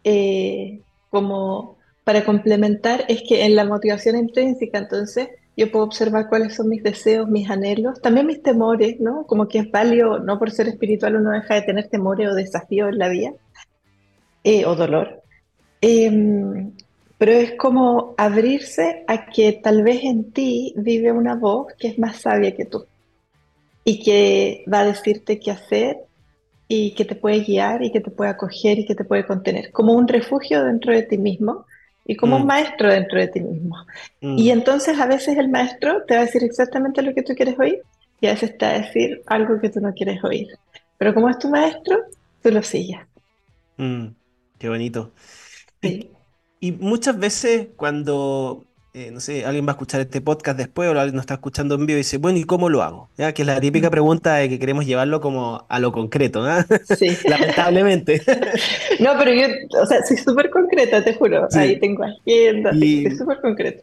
eh, 0.05 0.85
como 1.11 1.78
para 2.09 2.25
complementar 2.25 3.05
es 3.09 3.23
que 3.29 3.45
en 3.45 3.55
la 3.55 3.67
motivación 3.67 4.17
intrínseca, 4.17 4.79
entonces, 4.79 5.29
yo 5.59 5.71
puedo 5.71 5.85
observar 5.85 6.31
cuáles 6.31 6.55
son 6.55 6.71
mis 6.71 6.83
deseos, 6.83 7.29
mis 7.29 7.51
anhelos, 7.51 8.01
también 8.01 8.27
mis 8.27 8.43
temores, 8.43 8.99
¿no? 8.99 9.27
Como 9.27 9.47
que 9.47 9.59
es 9.59 9.71
válido, 9.71 10.19
no 10.19 10.39
por 10.39 10.51
ser 10.51 10.69
espiritual 10.69 11.17
uno 11.17 11.33
deja 11.33 11.57
de 11.57 11.63
tener 11.67 11.89
temores 11.91 12.31
o 12.31 12.35
desafíos 12.35 12.89
en 12.89 12.99
la 12.99 13.11
vida, 13.11 13.33
eh, 14.43 14.65
o 14.65 14.75
dolor. 14.75 15.23
Em, 15.83 16.73
pero 17.19 17.33
es 17.33 17.53
como 17.59 18.15
abrirse 18.17 19.05
a 19.07 19.27
que 19.27 19.61
tal 19.63 19.83
vez 19.83 20.03
en 20.03 20.33
ti 20.33 20.73
vive 20.79 21.13
una 21.13 21.35
voz 21.35 21.75
que 21.79 21.89
es 21.89 21.99
más 21.99 22.23
sabia 22.23 22.57
que 22.57 22.65
tú 22.65 22.87
y 23.85 24.03
que 24.03 24.65
va 24.73 24.81
a 24.81 24.87
decirte 24.87 25.39
qué 25.39 25.51
hacer 25.51 25.99
y 26.69 26.95
que 26.95 27.05
te 27.05 27.17
puede 27.17 27.41
guiar 27.41 27.83
y 27.83 27.93
que 27.93 28.01
te 28.01 28.11
puede 28.11 28.31
acoger 28.31 28.79
y 28.79 28.87
que 28.87 28.95
te 28.95 29.05
puede 29.05 29.27
contener, 29.27 29.73
como 29.73 29.93
un 29.93 30.09
refugio 30.09 30.65
dentro 30.65 30.95
de 30.95 31.03
ti 31.03 31.19
mismo 31.19 31.67
y 32.09 32.17
como 32.17 32.39
un 32.39 32.47
Mm, 32.47 32.49
maestro 32.49 32.91
dentro 32.93 33.21
de 33.21 33.29
ti 33.29 33.43
mismo. 33.43 33.77
Y 34.35 34.51
mm, 34.51 34.53
entonces 34.53 35.01
a 35.01 35.07
veces 35.09 35.39
el 35.39 35.51
maestro 35.51 36.05
te 36.07 36.17
va 36.17 36.23
a 36.23 36.27
decir 36.27 36.45
exactamente 36.45 37.03
lo 37.03 37.15
que 37.15 37.25
tú 37.25 37.35
quieres 37.37 37.59
oír 37.61 37.85
y 38.21 38.29
a 38.29 38.33
veces 38.33 38.59
te 38.59 38.67
va 38.67 38.73
a 38.75 38.81
decir 38.81 39.23
algo 39.29 39.61
que 39.61 39.71
tú 39.71 39.81
no 39.83 39.95
quieres 39.95 40.25
oír. 40.25 40.49
Pero 40.99 41.15
como 41.15 41.31
es 41.31 41.39
tu 41.41 41.51
maestro, 41.51 41.99
tú 42.43 42.53
lo 42.53 42.63
sigues. 42.65 42.99
mm. 43.77 44.07
Qué 44.59 44.69
bonito. 44.69 45.15
Y, 45.83 46.01
Sí. 46.01 46.19
y 46.61 46.73
muchas 46.73 47.19
veces 47.19 47.71
cuando, 47.77 48.68
eh, 48.95 49.11
no 49.13 49.21
sé, 49.21 49.45
alguien 49.45 49.67
va 49.67 49.71
a 49.73 49.75
escuchar 49.75 50.01
este 50.01 50.21
podcast 50.21 50.57
después 50.59 50.89
o 50.89 50.93
alguien 50.93 51.15
nos 51.15 51.23
está 51.23 51.35
escuchando 51.35 51.75
en 51.75 51.87
vivo 51.87 51.97
y 51.97 52.01
dice, 52.01 52.19
bueno, 52.19 52.39
¿y 52.39 52.45
cómo 52.45 52.69
lo 52.69 52.83
hago? 52.83 53.09
¿Ya? 53.19 53.33
Que 53.35 53.43
es 53.43 53.47
la 53.47 53.61
típica 53.61 53.89
Mm. 53.89 53.91
pregunta 53.91 54.35
de 54.37 54.49
que 54.49 54.59
queremos 54.59 54.87
llevarlo 54.87 55.21
como 55.21 55.67
a 55.69 55.79
lo 55.79 55.93
concreto, 55.93 56.43
¿ah? 56.45 56.67
Sí. 56.99 57.09
Lamentablemente. 57.29 58.23
No, 59.01 59.13
pero 59.19 59.33
yo, 59.33 59.47
o 59.81 59.87
sea, 59.87 60.05
soy 60.05 60.17
súper 60.17 60.51
concreta, 60.51 61.05
te 61.05 61.15
juro. 61.15 61.47
Ahí 61.53 61.79
tengo 61.79 62.03
agenda, 62.05 62.73
sí, 62.73 63.05
soy 63.05 63.13
Y, 63.13 63.17
súper 63.17 63.41
concreta. 63.41 63.83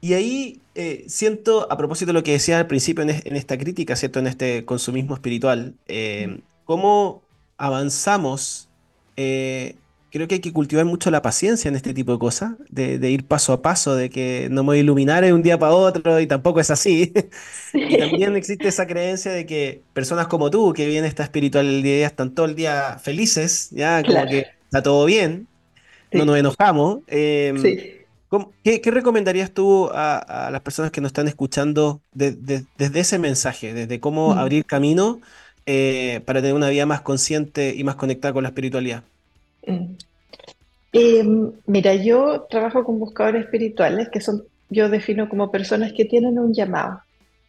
y 0.00 0.14
ahí 0.14 0.60
eh, 0.74 1.04
siento, 1.08 1.70
a 1.70 1.76
propósito 1.76 2.08
de 2.08 2.12
lo 2.14 2.22
que 2.24 2.32
decía 2.32 2.58
al 2.58 2.66
principio 2.66 3.02
en, 3.02 3.10
es- 3.10 3.26
en 3.26 3.36
esta 3.36 3.56
crítica, 3.58 3.94
¿cierto? 3.96 4.18
En 4.18 4.26
este 4.26 4.64
consumismo 4.64 5.14
espiritual, 5.14 5.74
Mm. 5.74 5.82
eh, 5.88 6.40
cómo 6.64 7.22
avanzamos. 7.56 8.68
eh, 9.16 9.74
creo 10.10 10.28
que 10.28 10.36
hay 10.36 10.40
que 10.40 10.52
cultivar 10.52 10.84
mucho 10.86 11.10
la 11.10 11.22
paciencia 11.22 11.68
en 11.68 11.76
este 11.76 11.94
tipo 11.94 12.12
de 12.12 12.18
cosas, 12.18 12.52
de, 12.68 12.98
de 12.98 13.10
ir 13.10 13.26
paso 13.26 13.52
a 13.52 13.62
paso, 13.62 13.94
de 13.96 14.10
que 14.10 14.48
no 14.50 14.62
me 14.62 14.68
voy 14.68 14.78
a 14.78 14.80
iluminar 14.80 15.24
de 15.24 15.32
un 15.32 15.42
día 15.42 15.58
para 15.58 15.72
otro 15.74 16.20
y 16.20 16.26
tampoco 16.26 16.60
es 16.60 16.70
así. 16.70 17.12
Y 17.90 17.96
también 17.96 18.36
existe 18.36 18.68
esa 18.68 18.86
creencia 18.86 19.32
de 19.32 19.46
que 19.46 19.86
personas 19.94 20.26
como 20.28 20.50
tú, 20.50 20.72
que 20.74 20.86
vienen 20.86 21.06
esta 21.06 21.22
espiritualidad, 21.24 22.06
están 22.06 22.34
todo 22.34 22.46
el 22.46 22.54
día 22.54 22.98
felices, 22.98 23.70
ya 23.70 24.04
como 24.06 24.28
Claro, 24.28 24.28
que 24.28 24.50
está 24.64 24.82
todo 24.82 25.06
bien, 25.06 25.48
no 26.12 26.24
nos 26.24 26.36
enojamos. 26.38 27.00
Em, 27.08 27.74
sí. 27.74 28.08
¿cómo- 28.28 28.56
qué, 28.62 28.80
qué 28.80 28.90
recomendarías 28.90 29.52
tú 29.54 29.88
a, 29.92 30.18
a 30.48 30.50
las 30.50 30.60
personas 30.62 30.90
que 30.90 31.00
nos 31.00 31.10
están 31.10 31.28
escuchando 31.28 32.02
de- 32.12 32.32
de- 32.32 32.66
desde 32.76 33.00
ese 33.00 33.18
mensaje, 33.18 33.74
desde 33.74 34.00
cómo 34.00 34.32
Mm, 34.32 34.34
abrir 34.34 34.64
camino 34.66 35.20
eh, 35.66 36.22
para 36.26 36.40
tener 36.40 36.54
una 36.54 36.70
vida 36.70 36.86
más 36.86 37.02
consciente 37.02 37.74
y 37.76 37.84
más 37.84 37.96
conectada 37.96 38.32
con 38.34 38.42
la 38.42 38.48
espiritualidad? 38.50 39.04
Mm. 39.70 39.96
Eh, 40.92 41.22
mira, 41.66 41.94
yo 41.94 42.46
trabajo 42.48 42.82
con 42.82 42.98
buscadores 42.98 43.44
espirituales, 43.44 44.08
que 44.08 44.22
son, 44.22 44.44
yo 44.70 44.88
defino 44.88 45.28
como 45.28 45.50
personas 45.50 45.92
que 45.92 46.06
tienen 46.06 46.38
un 46.38 46.54
llamado, 46.54 47.02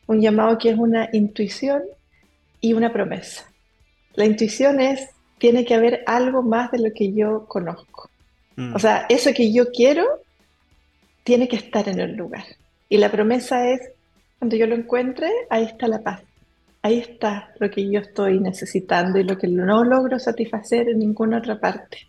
un 0.08 0.20
llamado 0.20 0.58
que 0.58 0.70
es 0.72 0.78
una 0.78 1.10
intuición 1.14 1.82
y 2.60 2.74
una 2.74 2.92
promesa. 2.92 3.46
La 4.16 4.26
intuición 4.26 4.82
es, 4.82 5.10
tiene 5.38 5.64
que 5.64 5.74
haber 5.74 6.04
algo 6.06 6.44
más 6.44 6.70
de 6.72 6.80
lo 6.80 6.94
que 6.94 7.14
yo 7.14 7.46
conozco. 7.48 8.10
O 8.58 8.62
Mm, 8.62 8.78
sea, 8.78 9.06
eso 9.08 9.32
que 9.34 9.54
yo 9.54 9.72
quiero 9.72 10.06
tiene 11.24 11.48
que 11.48 11.56
estar 11.56 11.88
en 11.88 12.00
el 12.00 12.16
lugar. 12.16 12.44
Y 12.90 12.98
la 12.98 13.10
promesa 13.10 13.70
es, 13.70 13.80
cuando 14.38 14.58
yo 14.58 14.68
lo 14.68 14.76
encuentre, 14.76 15.32
ahí 15.50 15.64
está 15.64 15.88
la 15.88 16.02
paz. 16.02 16.22
Ahí 16.82 17.00
está 17.00 17.52
lo 17.60 17.70
que 17.70 17.90
yo 17.90 18.00
estoy 18.00 18.40
necesitando 18.40 19.20
y 19.20 19.24
lo 19.24 19.38
que 19.38 19.48
no 19.48 19.84
logro 19.84 20.18
satisfacer 20.18 20.90
en 20.90 21.00
ninguna 21.00 21.40
otra 21.40 21.60
parte. 21.60 22.08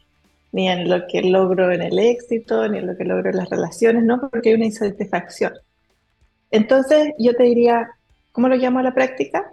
Ni 0.53 0.69
en 0.69 0.89
lo 0.89 1.07
que 1.07 1.23
logro 1.23 1.73
en 1.73 1.83
el 1.83 1.99
éxito, 1.99 2.69
ni 2.69 2.79
en 2.79 2.87
lo 2.87 2.97
que 2.97 3.05
logro 3.05 3.31
en 3.31 3.37
las 3.37 3.49
relaciones, 3.49 4.05
no, 4.05 4.29
porque 4.31 4.51
hay 4.51 4.55
una 4.57 4.67
insatisfacción. 4.67 5.53
Entonces, 6.51 7.15
yo 7.19 7.35
te 7.35 7.45
diría, 7.45 7.91
¿cómo 8.33 8.49
lo 8.49 8.57
llamo 8.57 8.81
a 8.81 8.83
la 8.83 8.95
práctica? 8.95 9.53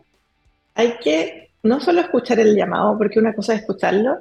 Hay 0.76 0.98
que 1.04 1.50
no 1.64 1.80
solo 1.80 2.02
escuchar 2.02 2.40
el 2.40 2.56
llamado, 2.56 2.98
porque 2.98 3.20
una 3.20 3.34
cosa 3.34 3.54
es 3.54 3.62
escucharlo, 3.62 4.18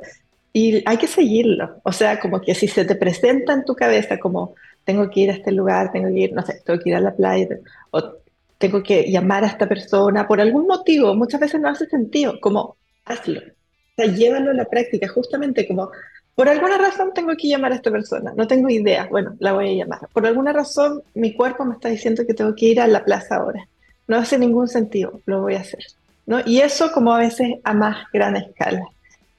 y 0.52 0.82
hay 0.86 0.96
que 0.96 1.06
seguirlo. 1.06 1.80
O 1.82 1.92
sea, 1.92 2.18
como 2.18 2.40
que 2.40 2.54
si 2.54 2.68
se 2.68 2.84
te 2.86 2.94
presenta 2.94 3.52
en 3.52 3.64
tu 3.64 3.74
cabeza 3.74 4.18
como 4.18 4.54
tengo 4.84 5.10
que 5.10 5.20
ir 5.20 5.30
a 5.30 5.34
este 5.34 5.52
lugar, 5.52 5.92
tengo 5.92 6.08
que 6.08 6.18
ir, 6.18 6.32
no 6.32 6.42
sé, 6.42 6.62
tengo 6.64 6.80
que 6.80 6.90
ir 6.90 6.96
a 6.96 7.00
la 7.00 7.14
playa, 7.14 7.58
o 7.90 8.14
tengo 8.58 8.82
que 8.82 9.10
llamar 9.10 9.44
a 9.44 9.48
esta 9.48 9.68
persona 9.68 10.26
por 10.26 10.40
algún 10.40 10.66
motivo, 10.66 11.14
muchas 11.14 11.40
veces 11.40 11.60
no 11.60 11.68
hace 11.68 11.86
sentido, 11.86 12.40
como 12.40 12.76
hazlo. 13.04 13.40
O 13.40 13.94
sea, 13.96 14.06
llévalo 14.06 14.50
a 14.50 14.54
la 14.54 14.64
práctica, 14.64 15.08
justamente 15.08 15.66
como 15.66 15.90
por 16.34 16.48
alguna 16.48 16.76
razón 16.76 17.12
tengo 17.14 17.32
que 17.36 17.48
llamar 17.48 17.72
a 17.72 17.76
esta 17.76 17.90
persona, 17.90 18.32
no 18.36 18.46
tengo 18.46 18.68
idea, 18.68 19.08
bueno, 19.10 19.36
la 19.38 19.52
voy 19.52 19.70
a 19.70 19.84
llamar. 19.84 20.00
Por 20.12 20.26
alguna 20.26 20.52
razón 20.52 21.02
mi 21.14 21.34
cuerpo 21.34 21.64
me 21.64 21.74
está 21.74 21.88
diciendo 21.88 22.26
que 22.26 22.34
tengo 22.34 22.54
que 22.54 22.66
ir 22.66 22.80
a 22.80 22.86
la 22.86 23.04
plaza 23.04 23.36
ahora. 23.36 23.66
No 24.06 24.16
hace 24.16 24.38
ningún 24.38 24.68
sentido, 24.68 25.20
lo 25.26 25.40
voy 25.40 25.54
a 25.54 25.60
hacer. 25.60 25.84
¿no? 26.26 26.40
Y 26.44 26.60
eso 26.60 26.92
como 26.92 27.12
a 27.12 27.18
veces 27.18 27.54
a 27.64 27.72
más 27.72 28.06
gran 28.12 28.36
escala. 28.36 28.82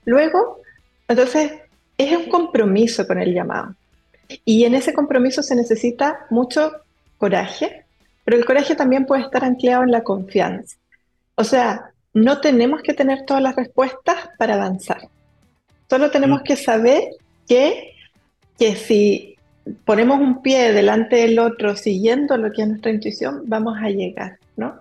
Luego, 0.05 0.61
entonces, 1.07 1.51
es 1.97 2.17
un 2.17 2.29
compromiso 2.29 3.05
con 3.05 3.19
el 3.19 3.33
llamado. 3.33 3.75
Y 4.45 4.65
en 4.65 4.75
ese 4.75 4.93
compromiso 4.93 5.43
se 5.43 5.55
necesita 5.55 6.25
mucho 6.29 6.71
coraje, 7.17 7.85
pero 8.27 8.39
el 8.39 8.45
coraje 8.45 8.75
también 8.75 9.05
puede 9.05 9.21
estar 9.21 9.45
anclado 9.45 9.83
en 9.83 9.91
la 9.91 10.03
confianza. 10.03 10.75
O 11.35 11.45
sea, 11.45 11.91
no 12.13 12.41
tenemos 12.41 12.81
que 12.81 12.93
tener 12.93 13.23
todas 13.25 13.41
las 13.41 13.55
respuestas 13.55 14.17
para 14.37 14.55
avanzar. 14.55 15.07
Solo 15.89 16.07
mm, 16.07 16.11
tenemos 16.11 16.41
que 16.41 16.57
saber 16.57 17.03
que, 17.47 17.93
que 18.59 18.75
si 18.75 19.37
ponemos 19.85 20.19
un 20.19 20.41
pie 20.41 20.73
delante 20.73 21.15
del 21.15 21.39
otro 21.39 21.77
siguiendo 21.77 22.35
lo 22.35 22.51
que 22.51 22.63
es 22.63 22.67
nuestra 22.67 22.91
intuición, 22.91 23.43
vamos 23.45 23.77
a 23.81 23.87
llegar, 23.87 24.39
¿no? 24.57 24.75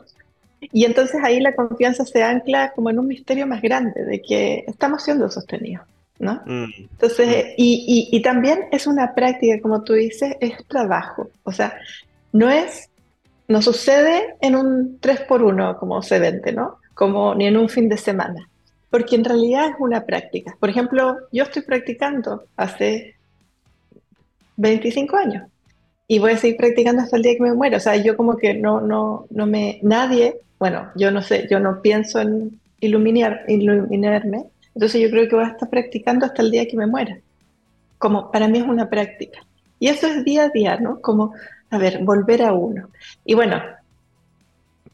Y 0.61 0.85
entonces 0.85 1.21
ahí 1.23 1.39
la 1.39 1.55
confianza 1.55 2.05
se 2.05 2.25
ancla 2.25 2.73
como 2.73 2.91
en 2.91 2.99
un 2.99 3.07
misterio 3.07 3.47
más 3.47 3.63
grande 3.63 4.05
de 4.05 4.23
que 4.23 4.65
estamos 4.67 5.05
siendo 5.05 5.31
sostenidos, 5.31 5.87
¿no? 6.19 6.43
mm, 6.47 6.65
mm, 6.65 6.73
Entonces, 6.79 7.55
y, 7.57 8.09
y, 8.11 8.17
y 8.17 8.23
también 8.23 8.65
es 8.73 8.89
una 8.89 9.15
práctica, 9.15 9.61
como 9.63 9.85
tú 9.85 9.93
dices, 9.93 10.37
es 10.41 10.67
trabajo. 10.67 11.31
O 11.45 11.53
sea, 11.53 11.79
no 12.33 12.51
es, 12.51 12.91
no 13.49 13.63
sucede 13.63 14.37
en 14.41 14.57
un 14.57 14.99
3 15.01 15.21
por 15.23 15.43
1 15.43 15.79
como 15.79 16.03
se 16.03 16.19
vende, 16.19 16.53
¿no? 16.53 16.79
Como 16.95 17.35
ni 17.35 17.47
en 17.47 17.57
un 17.57 17.69
fin 17.69 17.89
de 17.89 17.97
semana. 17.97 18.49
Porque 18.91 19.17
en 19.17 19.25
realidad 19.25 19.71
es 19.71 19.77
una 19.79 20.05
práctica. 20.05 20.57
Por 20.59 20.71
ejemplo, 20.71 21.17
yo 21.33 21.45
estoy 21.45 21.63
practicando 21.63 22.45
hace 22.57 23.15
25 24.57 25.17
años 25.17 25.49
y 26.09 26.19
voy 26.19 26.33
a 26.33 26.39
seguir 26.39 26.57
practicando 26.57 27.03
hasta 27.03 27.17
el 27.17 27.23
día 27.23 27.35
que 27.37 27.43
me 27.43 27.53
muera. 27.53 27.77
O 27.77 27.81
sea, 27.81 27.97
yo 27.97 28.17
como 28.17 28.37
que 28.37 28.55
no, 28.55 28.81
no, 28.81 29.27
no 29.31 29.47
me, 29.47 29.81
nadie, 29.83 30.37
bueno, 30.59 30.91
yo 30.97 31.11
no 31.11 31.23
sé, 31.23 31.47
yo 31.51 31.61
no 31.61 31.83
pienso 31.83 32.21
en 32.21 32.61
iluminar, 32.81 33.45
iluminarme, 33.49 34.45
entonces 34.75 35.01
yo 35.01 35.11
creo 35.11 35.29
que 35.29 35.37
voy 35.37 35.45
a 35.45 35.49
estar 35.49 35.69
practicando 35.71 36.27
hasta 36.27 36.43
el 36.43 36.51
día 36.51 36.69
que 36.69 36.77
me 36.77 36.87
muera. 36.87 37.19
Como 37.99 38.31
para 38.31 38.47
mí 38.47 38.59
es 38.59 38.67
una 38.67 38.89
práctica. 38.91 39.41
Y 39.79 39.89
eso 39.89 40.07
es 40.07 40.25
día 40.25 40.45
a 40.45 40.49
día, 40.51 40.77
¿no? 40.79 41.01
Como, 41.01 41.33
a 41.71 41.79
ver, 41.79 42.03
volver 42.03 42.43
a 42.43 42.53
uno. 42.53 42.91
Y 43.25 43.35
bueno, 43.35 43.63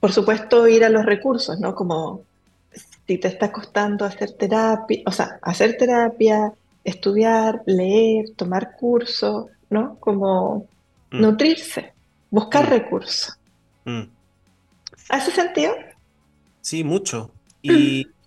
por 0.01 0.13
supuesto, 0.13 0.67
ir 0.67 0.85
a 0.85 0.91
los 0.91 1.05
recursos, 1.05 1.59
¿no? 1.61 1.75
Como 1.75 2.23
si 3.07 3.19
te 3.19 3.29
está 3.29 3.53
costando 3.53 4.05
hacer 4.05 4.33
terapia, 4.33 5.03
o 5.07 5.13
sea, 5.13 5.39
hacer 5.43 5.77
terapia, 5.77 6.53
estudiar, 6.85 7.63
leer, 7.67 8.31
tomar 8.37 8.77
cursos, 8.77 9.47
¿no? 9.71 9.97
Como 10.01 10.67
mm, 11.11 11.21
nutrirse, 11.21 11.93
buscar 12.31 12.67
mm, 12.67 12.71
recursos. 12.71 13.39
mm. 13.85 14.03
¿Hace 15.09 15.31
sentido? 15.31 15.75
Sí, 16.61 16.85
mucho. 16.85 17.31
Y, 17.61 18.07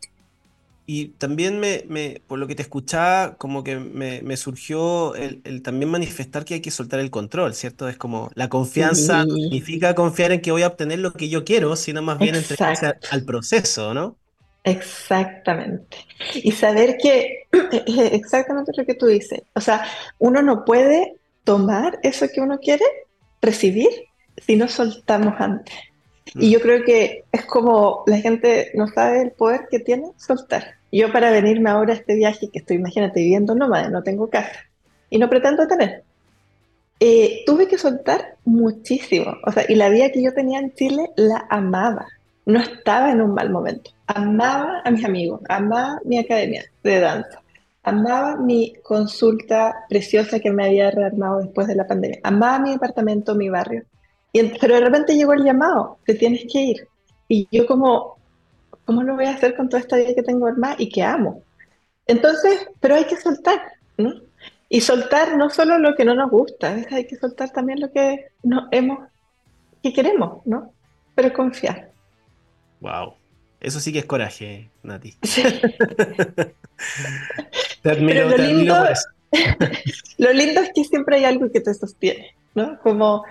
y 0.86 1.10
también 1.10 1.60
me, 1.60 1.84
me- 1.88 2.21
por 2.28 2.39
lo 2.39 2.48
que 2.48 2.56
te 2.56 2.62
escuchaba, 2.62 3.38
como 3.38 3.63
que 3.63 3.78
me, 3.80 4.21
me 4.21 4.38
surgió 4.38 5.15
el, 5.15 5.41
el 5.45 5.62
también 5.63 5.89
manifestar 5.91 6.45
que 6.45 6.56
hay 6.56 6.62
que 6.62 6.71
soltar 6.71 7.00
el 7.00 7.12
control, 7.12 7.54
¿cierto? 7.56 7.89
Es 7.89 7.98
como 7.98 8.30
la 8.36 8.50
confianza 8.50 9.26
no 9.26 9.36
significa 9.38 9.95
confiar 9.95 10.32
en 10.32 10.41
que 10.41 10.52
voy 10.52 10.63
a 10.63 10.67
obtener 10.67 11.00
lo 11.00 11.13
que 11.13 11.30
yo 11.30 11.43
quiero, 11.45 11.76
sino 11.76 12.02
más 12.02 12.19
bien 12.19 12.36
entregarse 12.36 12.93
al 13.10 13.24
proceso, 13.26 13.93
¿no? 13.93 14.19
exactamente. 14.63 15.98
Y 16.34 16.52
saber 16.52 16.98
que 16.98 17.48
es 17.52 17.98
exactamente 18.13 18.71
lo 18.76 18.86
que 18.86 18.95
tú 18.95 19.08
dices. 19.08 19.41
O 19.54 19.62
sea, 19.62 19.86
uno 20.19 20.41
no 20.41 20.65
puede 20.65 21.15
tomar 21.43 22.00
eso 22.04 22.28
que 22.34 22.41
uno 22.41 22.60
quiere, 22.60 22.86
recibir, 23.41 23.89
si 24.38 24.56
no 24.56 24.67
soltamos 24.67 25.36
antes. 25.39 25.74
Y 26.34 26.52
yo 26.52 26.60
creo 26.60 26.84
que 26.84 27.24
es 27.32 27.46
como 27.46 28.04
la 28.08 28.18
gente 28.18 28.72
no 28.74 28.88
sabe 28.88 29.22
el 29.22 29.32
poder 29.32 29.68
que 29.70 29.80
tiene 29.80 30.12
soltar. 30.18 30.76
Yo 30.92 31.12
para 31.12 31.30
venirme 31.30 31.70
ahora 31.70 31.94
a 31.94 31.98
este 31.98 32.16
viaje, 32.16 32.50
que 32.50 32.60
estoy, 32.60 32.78
imagínate, 32.78 33.20
viviendo 33.20 33.54
nómada, 33.54 33.90
no 33.90 34.02
tengo 34.02 34.30
casa 34.30 34.66
y 35.10 35.18
no 35.18 35.30
pretendo 35.30 35.68
tener, 35.68 36.04
eh, 37.00 37.44
tuve 37.46 37.68
que 37.68 37.78
soltar 37.78 38.38
muchísimo. 38.46 39.36
O 39.46 39.52
sea, 39.52 39.66
y 39.68 39.76
la 39.76 39.90
vida 39.90 40.12
que 40.12 40.24
yo 40.24 40.34
tenía 40.34 40.60
en 40.60 40.74
Chile 40.74 41.10
la 41.16 41.46
amaba. 41.50 42.08
No 42.46 42.60
estaba 42.60 43.12
en 43.12 43.22
un 43.22 43.34
mal 43.34 43.50
momento. 43.50 43.92
Amaba 44.08 44.82
a 44.84 44.92
mis 44.92 45.04
amigos, 45.04 45.42
amaba 45.50 46.00
mi 46.06 46.20
academia 46.20 46.64
de 46.84 47.00
danza, 47.00 47.42
amaba 47.82 48.38
mi 48.38 48.74
consulta 48.84 49.86
preciosa 49.90 50.40
que 50.40 50.52
me 50.52 50.66
había 50.66 50.92
rearmado 50.92 51.40
después 51.40 51.68
de 51.68 51.76
la 51.76 51.88
pandemia, 51.88 52.20
amaba 52.24 52.60
mi 52.60 52.72
departamento, 52.72 53.34
mi 53.34 53.50
barrio. 53.50 53.84
Y 54.36 54.43
pero 54.60 54.76
de 54.76 54.82
repente 54.82 55.15
llegó 55.15 55.32
el 55.32 55.45
llamado, 55.45 55.98
te 56.06 56.13
tienes 56.13 56.45
que 56.52 56.60
ir. 56.62 56.88
Y 57.30 57.48
yo 57.54 57.65
como, 57.65 58.17
¿cómo 58.84 59.02
lo 59.02 59.15
voy 59.15 59.28
a 59.28 59.32
hacer 59.32 59.56
con 59.56 59.69
toda 59.69 59.80
esta 59.80 59.95
vida 59.95 60.13
que 60.13 60.24
tengo 60.24 60.45
armada 60.45 60.76
y 60.78 60.89
que 60.89 61.04
amo? 61.04 61.41
Entonces, 62.06 62.67
pero 62.82 62.95
hay 62.95 63.06
que 63.06 63.15
soltar, 63.15 63.62
¿no? 63.98 64.13
Y 64.67 64.82
soltar 64.82 65.38
no 65.38 65.50
solo 65.50 65.78
lo 65.78 65.95
que 65.95 66.04
no 66.04 66.15
nos 66.15 66.30
gusta, 66.30 66.76
hay 66.91 67.08
que 67.08 67.15
soltar 67.15 67.52
también 67.52 67.80
lo 67.80 67.89
que 67.93 68.26
no 68.43 68.67
hemos, 68.71 69.08
que 69.82 69.93
queremos, 69.93 70.45
¿no? 70.45 70.74
Pero 71.15 71.32
confiar. 71.32 71.91
wow. 72.82 73.13
Eso 73.62 73.80
sí 73.80 73.93
que 73.93 74.00
es 74.00 74.06
coraje, 74.06 74.69
Nati. 74.84 75.15
Sí. 75.24 75.43
Te 77.82 77.95
Pero 77.95 77.95
admiro, 77.95 78.30
lo 78.30 78.36
te 78.36 78.41
lindo, 78.41 78.76
admiro 78.76 78.76
por 78.76 78.91
eso. 78.91 79.08
lo 80.17 80.34
lindo 80.34 80.60
es 80.60 80.71
que 80.76 80.84
siempre 80.84 81.15
hay 81.15 81.24
algo 81.24 81.50
que 81.50 81.62
te 81.62 81.74
sostiene, 81.74 82.36
¿no? 82.54 82.78
Como, 82.80 83.24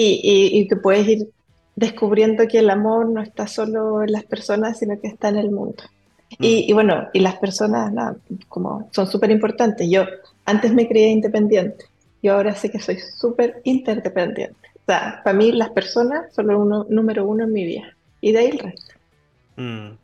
y, 0.00 0.20
y, 0.22 0.60
y 0.60 0.68
que 0.68 0.76
puedes 0.76 1.06
ir 1.08 1.28
descubriendo 1.76 2.46
que 2.48 2.58
el 2.60 2.70
amor 2.70 3.08
no 3.10 3.22
está 3.22 3.46
solo 3.46 4.02
en 4.02 4.12
las 4.12 4.24
personas, 4.24 4.78
sino 4.78 5.00
que 5.00 5.08
está 5.08 5.28
en 5.30 5.36
el 5.38 5.50
mundo. 5.52 5.82
Mm, 6.38 6.46
Y, 6.46 6.70
y 6.70 6.72
bueno, 6.74 7.08
y 7.12 7.20
las 7.20 7.36
personas, 7.38 7.92
nada, 7.92 8.16
como 8.48 8.88
son 8.92 9.06
súper 9.08 9.30
importantes. 9.30 9.88
Yo 9.90 10.04
antes 10.46 10.72
me 10.74 10.88
creía 10.88 11.08
independiente, 11.10 11.86
yo 12.22 12.34
ahora 12.34 12.54
sé 12.54 12.70
que 12.70 12.80
soy 12.80 12.98
súper 12.98 13.60
interdependiente. 13.64 14.56
O 14.82 14.84
sea, 14.92 15.20
para 15.24 15.36
mí 15.36 15.52
las 15.52 15.70
personas 15.70 16.34
son 16.34 16.50
uno, 16.50 16.86
número 16.90 17.26
uno 17.26 17.44
en 17.44 17.52
mi 17.52 17.64
vida. 17.64 17.88
Y 18.20 18.32
de 18.32 18.38
ahí 18.40 18.48
el 18.48 18.58
resto. 18.60 18.94
mm, 19.56 19.98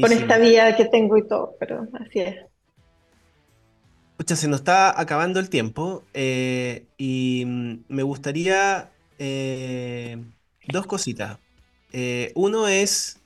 Con 0.00 0.12
esta 0.12 0.38
vida 0.38 0.74
que 0.76 0.86
tengo 0.86 1.16
y 1.16 1.26
todo, 1.28 1.56
pero 1.60 1.86
así 1.94 2.20
es. 2.20 2.36
Pucha, 4.20 4.36
se 4.36 4.48
nos 4.48 4.60
está 4.60 5.00
acabando 5.00 5.40
el 5.40 5.48
tiempo 5.48 6.04
eh, 6.12 6.84
y 6.98 7.44
mm, 7.46 7.84
me 7.88 8.02
gustaría 8.02 8.90
eh, 9.18 10.22
dos 10.68 10.84
cositas. 10.84 11.38
Eh, 11.94 12.30
uno 12.34 12.68
es, 12.68 13.18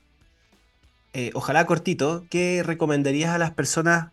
ojalá 1.32 1.66
cortito, 1.66 2.26
¿qué 2.30 2.62
recomendarías 2.64 3.30
a 3.30 3.38
las 3.38 3.50
personas 3.50 4.12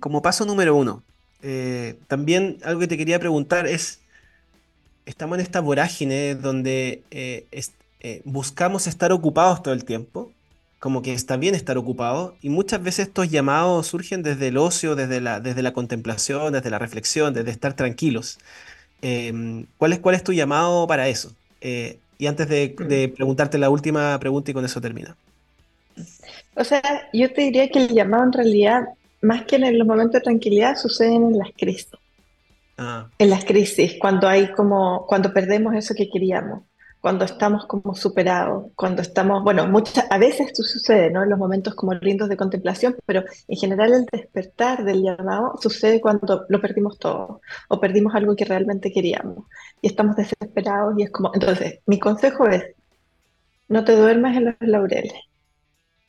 como 0.00 0.22
paso 0.22 0.46
número 0.46 0.74
uno? 0.74 1.02
También 2.08 2.60
algo 2.64 2.80
que 2.80 2.88
te 2.88 2.96
quería 2.96 3.20
preguntar 3.20 3.66
es, 3.66 4.00
estamos 5.04 5.36
en 5.36 5.42
esta 5.42 5.60
vorágine 5.60 6.34
donde 6.34 7.02
buscamos 8.24 8.86
estar 8.86 9.12
ocupados 9.12 9.62
todo 9.62 9.74
el 9.74 9.84
tiempo, 9.84 10.32
como 10.78 11.02
que 11.02 11.12
está 11.14 11.36
bien 11.36 11.54
estar 11.54 11.78
ocupado, 11.78 12.36
y 12.42 12.50
muchas 12.50 12.82
veces 12.82 13.08
estos 13.08 13.30
llamados 13.30 13.86
surgen 13.88 14.22
desde 14.22 14.48
el 14.48 14.58
ocio, 14.58 14.94
desde 14.96 15.20
la, 15.20 15.40
desde 15.40 15.62
la 15.62 15.72
contemplación, 15.72 16.52
desde 16.52 16.70
la 16.70 16.78
reflexión, 16.78 17.34
desde 17.34 17.50
estar 17.50 17.74
tranquilos. 17.74 18.38
Em, 19.02 19.66
¿cuál 19.78 19.92
es, 19.94 20.00
cuál 20.00 20.14
es 20.16 20.24
tu 20.24 20.32
llamado 20.32 20.86
para 20.86 21.08
eso? 21.08 21.36
Eh, 21.60 22.00
y 22.18 22.26
antes 22.26 22.48
de, 22.48 22.76
Mm. 22.78 22.88
de 22.88 23.08
preguntarte 23.10 23.58
la 23.58 23.70
última 23.70 24.18
pregunta 24.20 24.50
y 24.50 24.54
con 24.54 24.64
eso 24.64 24.80
termina. 24.80 25.18
O 26.56 26.64
sea, 26.64 26.82
yo 27.12 27.32
te 27.32 27.42
diría 27.42 27.68
que 27.70 27.78
el 27.78 27.94
llamado 27.94 28.24
en 28.24 28.32
realidad, 28.32 28.82
más 29.20 29.44
que 29.44 29.56
en 29.56 29.78
los 29.78 29.86
momentos 29.86 30.14
de 30.14 30.20
tranquilidad, 30.22 30.76
suceden 30.76 31.24
en 31.26 31.38
las 31.38 31.50
crisis. 31.56 31.88
Ah, 32.78 33.10
En 33.18 33.30
las 33.30 33.44
crisis, 33.44 33.96
cuando 34.00 34.28
hay 34.28 34.52
como, 34.52 35.06
cuando 35.06 35.32
perdemos 35.32 35.74
eso 35.74 35.94
que 35.94 36.08
queríamos, 36.10 36.62
cuando 37.06 37.24
estamos 37.24 37.66
como 37.66 37.94
superados, 37.94 38.72
cuando 38.74 39.00
estamos, 39.00 39.44
bueno, 39.44 39.68
muchas, 39.68 40.06
a 40.10 40.18
veces 40.18 40.48
esto 40.48 40.64
sucede, 40.64 41.08
¿no? 41.08 41.22
En 41.22 41.30
los 41.30 41.38
momentos 41.38 41.76
como 41.76 41.94
lindos 41.94 42.28
de 42.28 42.36
contemplación, 42.36 42.96
pero 43.06 43.22
en 43.46 43.56
general 43.56 43.92
el 43.92 44.06
despertar 44.06 44.82
del 44.82 45.04
llamado 45.04 45.54
sucede 45.62 46.00
cuando 46.00 46.46
lo 46.48 46.60
perdimos 46.60 46.98
todo 46.98 47.42
o 47.68 47.78
perdimos 47.78 48.12
algo 48.16 48.34
que 48.34 48.44
realmente 48.44 48.90
queríamos 48.90 49.44
y 49.80 49.86
estamos 49.86 50.16
desesperados 50.16 50.94
y 50.98 51.04
es 51.04 51.10
como, 51.10 51.30
entonces, 51.32 51.78
mi 51.86 52.00
consejo 52.00 52.48
es, 52.48 52.64
no 53.68 53.84
te 53.84 53.94
duermas 53.94 54.36
en 54.36 54.46
los 54.46 54.54
laureles. 54.58 55.14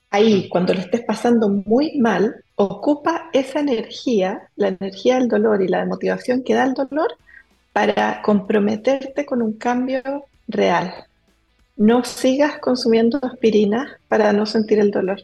Ahí, 0.10 0.46
mm, 0.46 0.50
cuando 0.50 0.74
lo 0.74 0.80
estés 0.80 1.02
pasando 1.02 1.48
muy 1.48 2.00
mal, 2.00 2.44
ocupa 2.56 3.30
esa 3.34 3.60
energía, 3.60 4.50
la 4.56 4.70
energía 4.70 5.20
del 5.20 5.28
dolor 5.28 5.62
y 5.62 5.68
la 5.68 5.86
motivación 5.86 6.42
que 6.44 6.56
da 6.56 6.64
el 6.64 6.74
dolor 6.74 7.12
para 7.72 8.24
comprometerte 8.24 9.28
con 9.28 9.44
un 9.44 9.54
cambio 9.60 10.02
real. 10.48 10.94
No 11.76 12.04
sigas 12.04 12.60
consumiendo 12.60 13.20
aspirinas 13.22 13.92
para 14.08 14.34
no 14.34 14.46
sentir 14.46 14.80
el 14.80 14.92
dolor. 14.92 15.22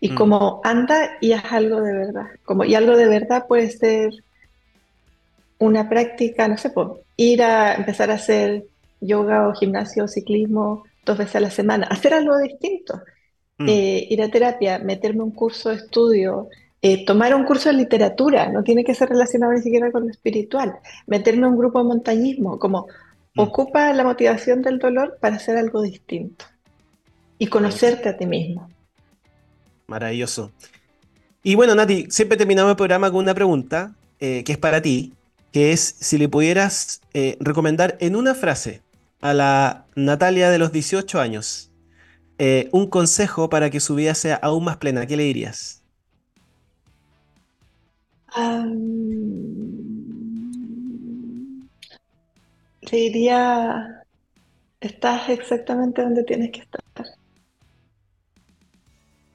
Y 0.00 0.10
mm, 0.10 0.14
como 0.14 0.60
anda 0.64 1.12
y 1.20 1.32
haz 1.32 1.52
algo 1.52 1.80
de 1.80 1.92
verdad. 1.92 2.26
Como, 2.44 2.64
y 2.64 2.74
algo 2.74 2.96
de 2.96 3.08
verdad 3.08 3.46
puede 3.46 3.70
ser 3.70 4.12
una 5.58 5.88
práctica, 5.88 6.48
no 6.48 6.58
sé, 6.58 6.72
ir 7.16 7.42
a 7.42 7.74
empezar 7.74 8.10
a 8.10 8.14
hacer 8.14 8.64
yoga 9.00 9.48
o 9.48 9.54
gimnasio 9.54 10.04
o 10.04 10.08
ciclismo 10.08 10.84
dos 11.04 11.18
veces 11.18 11.36
a 11.36 11.40
la 11.40 11.50
semana, 11.50 11.86
hacer 11.88 12.14
algo 12.14 12.38
distinto 12.38 13.00
mm, 13.58 13.68
eh, 13.68 14.06
ir 14.10 14.22
a 14.22 14.28
terapia, 14.28 14.78
meterme 14.78 15.22
un 15.22 15.32
curso 15.32 15.70
de 15.70 15.76
estudio, 15.76 16.48
eh, 16.80 17.04
tomar 17.04 17.34
un 17.34 17.44
curso 17.44 17.68
de 17.68 17.76
literatura, 17.76 18.48
no 18.48 18.62
tiene 18.62 18.84
que 18.84 18.94
ser 18.94 19.08
relacionado 19.08 19.52
ni 19.52 19.60
siquiera 19.60 19.90
con 19.92 20.04
lo 20.04 20.10
espiritual, 20.10 20.78
meterme 21.06 21.46
a 21.46 21.50
un 21.50 21.58
grupo 21.58 21.78
de 21.78 21.84
montañismo, 21.84 22.58
como. 22.58 22.86
Ocupa 23.36 23.92
la 23.92 24.04
motivación 24.04 24.62
del 24.62 24.78
dolor 24.78 25.18
para 25.20 25.36
hacer 25.36 25.56
algo 25.56 25.82
distinto 25.82 26.44
y 27.38 27.46
conocerte 27.46 28.08
a 28.08 28.16
ti 28.16 28.26
mismo. 28.26 28.68
maravilloso. 29.86 30.52
Y 31.42 31.54
bueno, 31.54 31.74
Nati, 31.74 32.06
siempre 32.08 32.38
terminamos 32.38 32.70
el 32.70 32.76
programa 32.76 33.10
con 33.10 33.20
una 33.20 33.34
pregunta 33.34 33.94
eh, 34.20 34.44
que 34.44 34.52
es 34.52 34.58
para 34.58 34.80
ti, 34.80 35.12
que 35.50 35.72
es 35.72 35.80
si 35.80 36.16
le 36.16 36.28
pudieras 36.28 37.00
eh, 37.14 37.36
recomendar 37.40 37.96
en 38.00 38.14
una 38.16 38.34
frase 38.34 38.80
a 39.20 39.34
la 39.34 39.86
Natalia 39.96 40.50
de 40.50 40.58
los 40.58 40.72
18 40.72 41.20
años 41.20 41.72
eh, 42.38 42.68
un 42.72 42.86
consejo 42.88 43.50
para 43.50 43.70
que 43.70 43.80
su 43.80 43.94
vida 43.94 44.14
sea 44.14 44.36
aún 44.36 44.64
más 44.64 44.76
plena, 44.78 45.06
¿qué 45.06 45.16
le 45.16 45.24
dirías? 45.24 45.82
Am, 48.34 49.91
le 52.90 52.98
diría, 52.98 54.04
estás 54.80 55.28
exactamente 55.30 56.02
donde 56.02 56.24
tienes 56.24 56.52
que 56.52 56.60
estar. 56.62 56.82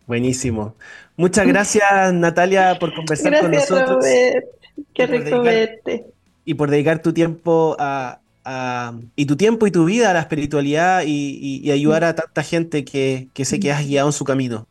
Buenísimo. 0.06 0.76
Muchas 1.18 1.46
gracias, 1.48 2.14
Natalia, 2.14 2.78
por 2.80 2.94
conversar 2.94 3.38
con 3.38 3.52
nosotros 3.54 3.98
Robert. 4.00 4.46
Qué 4.94 5.08
rico 5.08 5.42
dedicar, 5.42 5.44
verte. 5.44 6.06
y 6.46 6.54
por 6.56 6.70
dedicar 6.72 7.02
tu 7.02 7.14
tiempo 7.14 7.76
a, 7.80 8.22
a- 8.46 9.00
y 9.16 9.26
tu 9.26 9.38
tiempo 9.38 9.68
y 9.68 9.72
tu 9.72 9.86
vida 9.86 10.12
a 10.12 10.14
la 10.14 10.22
espiritualidad 10.22 11.04
y, 11.06 11.12
y- 11.42 11.62
y 11.68 11.72
ayudar 11.72 12.04
a 12.06 12.16
tanta 12.16 12.44
gente 12.44 12.86
que, 12.86 13.30
que 13.34 13.46
sé 13.46 13.60
que 13.60 13.72
has 13.72 13.86
guiado 13.88 14.10
en 14.10 14.14
su 14.14 14.26
camino. 14.26 14.68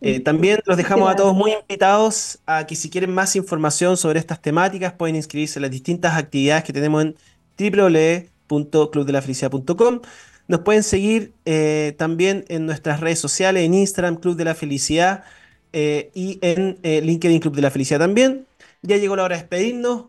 Eh, 0.00 0.20
también 0.20 0.60
los 0.66 0.76
dejamos 0.76 1.10
a 1.10 1.16
todos 1.16 1.34
muy 1.34 1.52
invitados 1.52 2.40
a 2.46 2.66
que 2.66 2.76
si 2.76 2.90
quieren 2.90 3.14
más 3.14 3.36
información 3.36 3.96
sobre 3.96 4.18
estas 4.20 4.42
temáticas 4.42 4.92
pueden 4.94 5.16
inscribirse 5.16 5.58
en 5.60 5.62
las 5.62 5.70
distintas 5.72 6.16
actividades 6.16 6.64
que 6.64 6.72
tenemos 6.74 7.02
en 7.04 7.16
www.clubdelafelicidad.com. 7.58 10.00
Nos 10.48 10.60
pueden 10.60 10.82
seguir 10.82 11.34
eh, 11.44 11.94
también 11.96 12.44
en 12.48 12.66
nuestras 12.66 13.00
redes 13.00 13.18
sociales, 13.18 13.64
en 13.64 13.74
Instagram, 13.74 14.16
Club 14.16 14.36
de 14.36 14.44
la 14.44 14.54
Felicidad, 14.54 15.24
eh, 15.72 16.10
y 16.14 16.38
en 16.42 16.78
eh, 16.82 17.00
LinkedIn, 17.00 17.40
Club 17.40 17.54
de 17.54 17.62
la 17.62 17.70
Felicidad 17.70 18.00
también. 18.00 18.46
Ya 18.82 18.96
llegó 18.96 19.16
la 19.16 19.24
hora 19.24 19.36
de 19.36 19.42
despedirnos. 19.42 20.06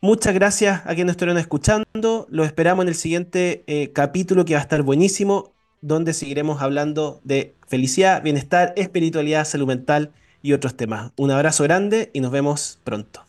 Muchas 0.00 0.34
gracias 0.34 0.82
a 0.84 0.94
quienes 0.94 1.12
estuvieron 1.12 1.38
escuchando. 1.38 2.26
Los 2.28 2.46
esperamos 2.46 2.84
en 2.84 2.88
el 2.88 2.94
siguiente 2.94 3.90
capítulo 3.94 4.44
que 4.44 4.54
va 4.54 4.60
a 4.60 4.62
estar 4.62 4.82
buenísimo, 4.82 5.52
donde 5.80 6.12
seguiremos 6.12 6.60
hablando 6.60 7.20
de 7.24 7.54
felicidad, 7.68 8.22
bienestar, 8.22 8.74
espiritualidad, 8.76 9.46
salud 9.46 9.66
mental 9.66 10.12
y 10.42 10.52
otros 10.52 10.76
temas. 10.76 11.12
Un 11.16 11.30
abrazo 11.30 11.64
grande 11.64 12.10
y 12.12 12.20
nos 12.20 12.32
vemos 12.32 12.78
pronto. 12.84 13.24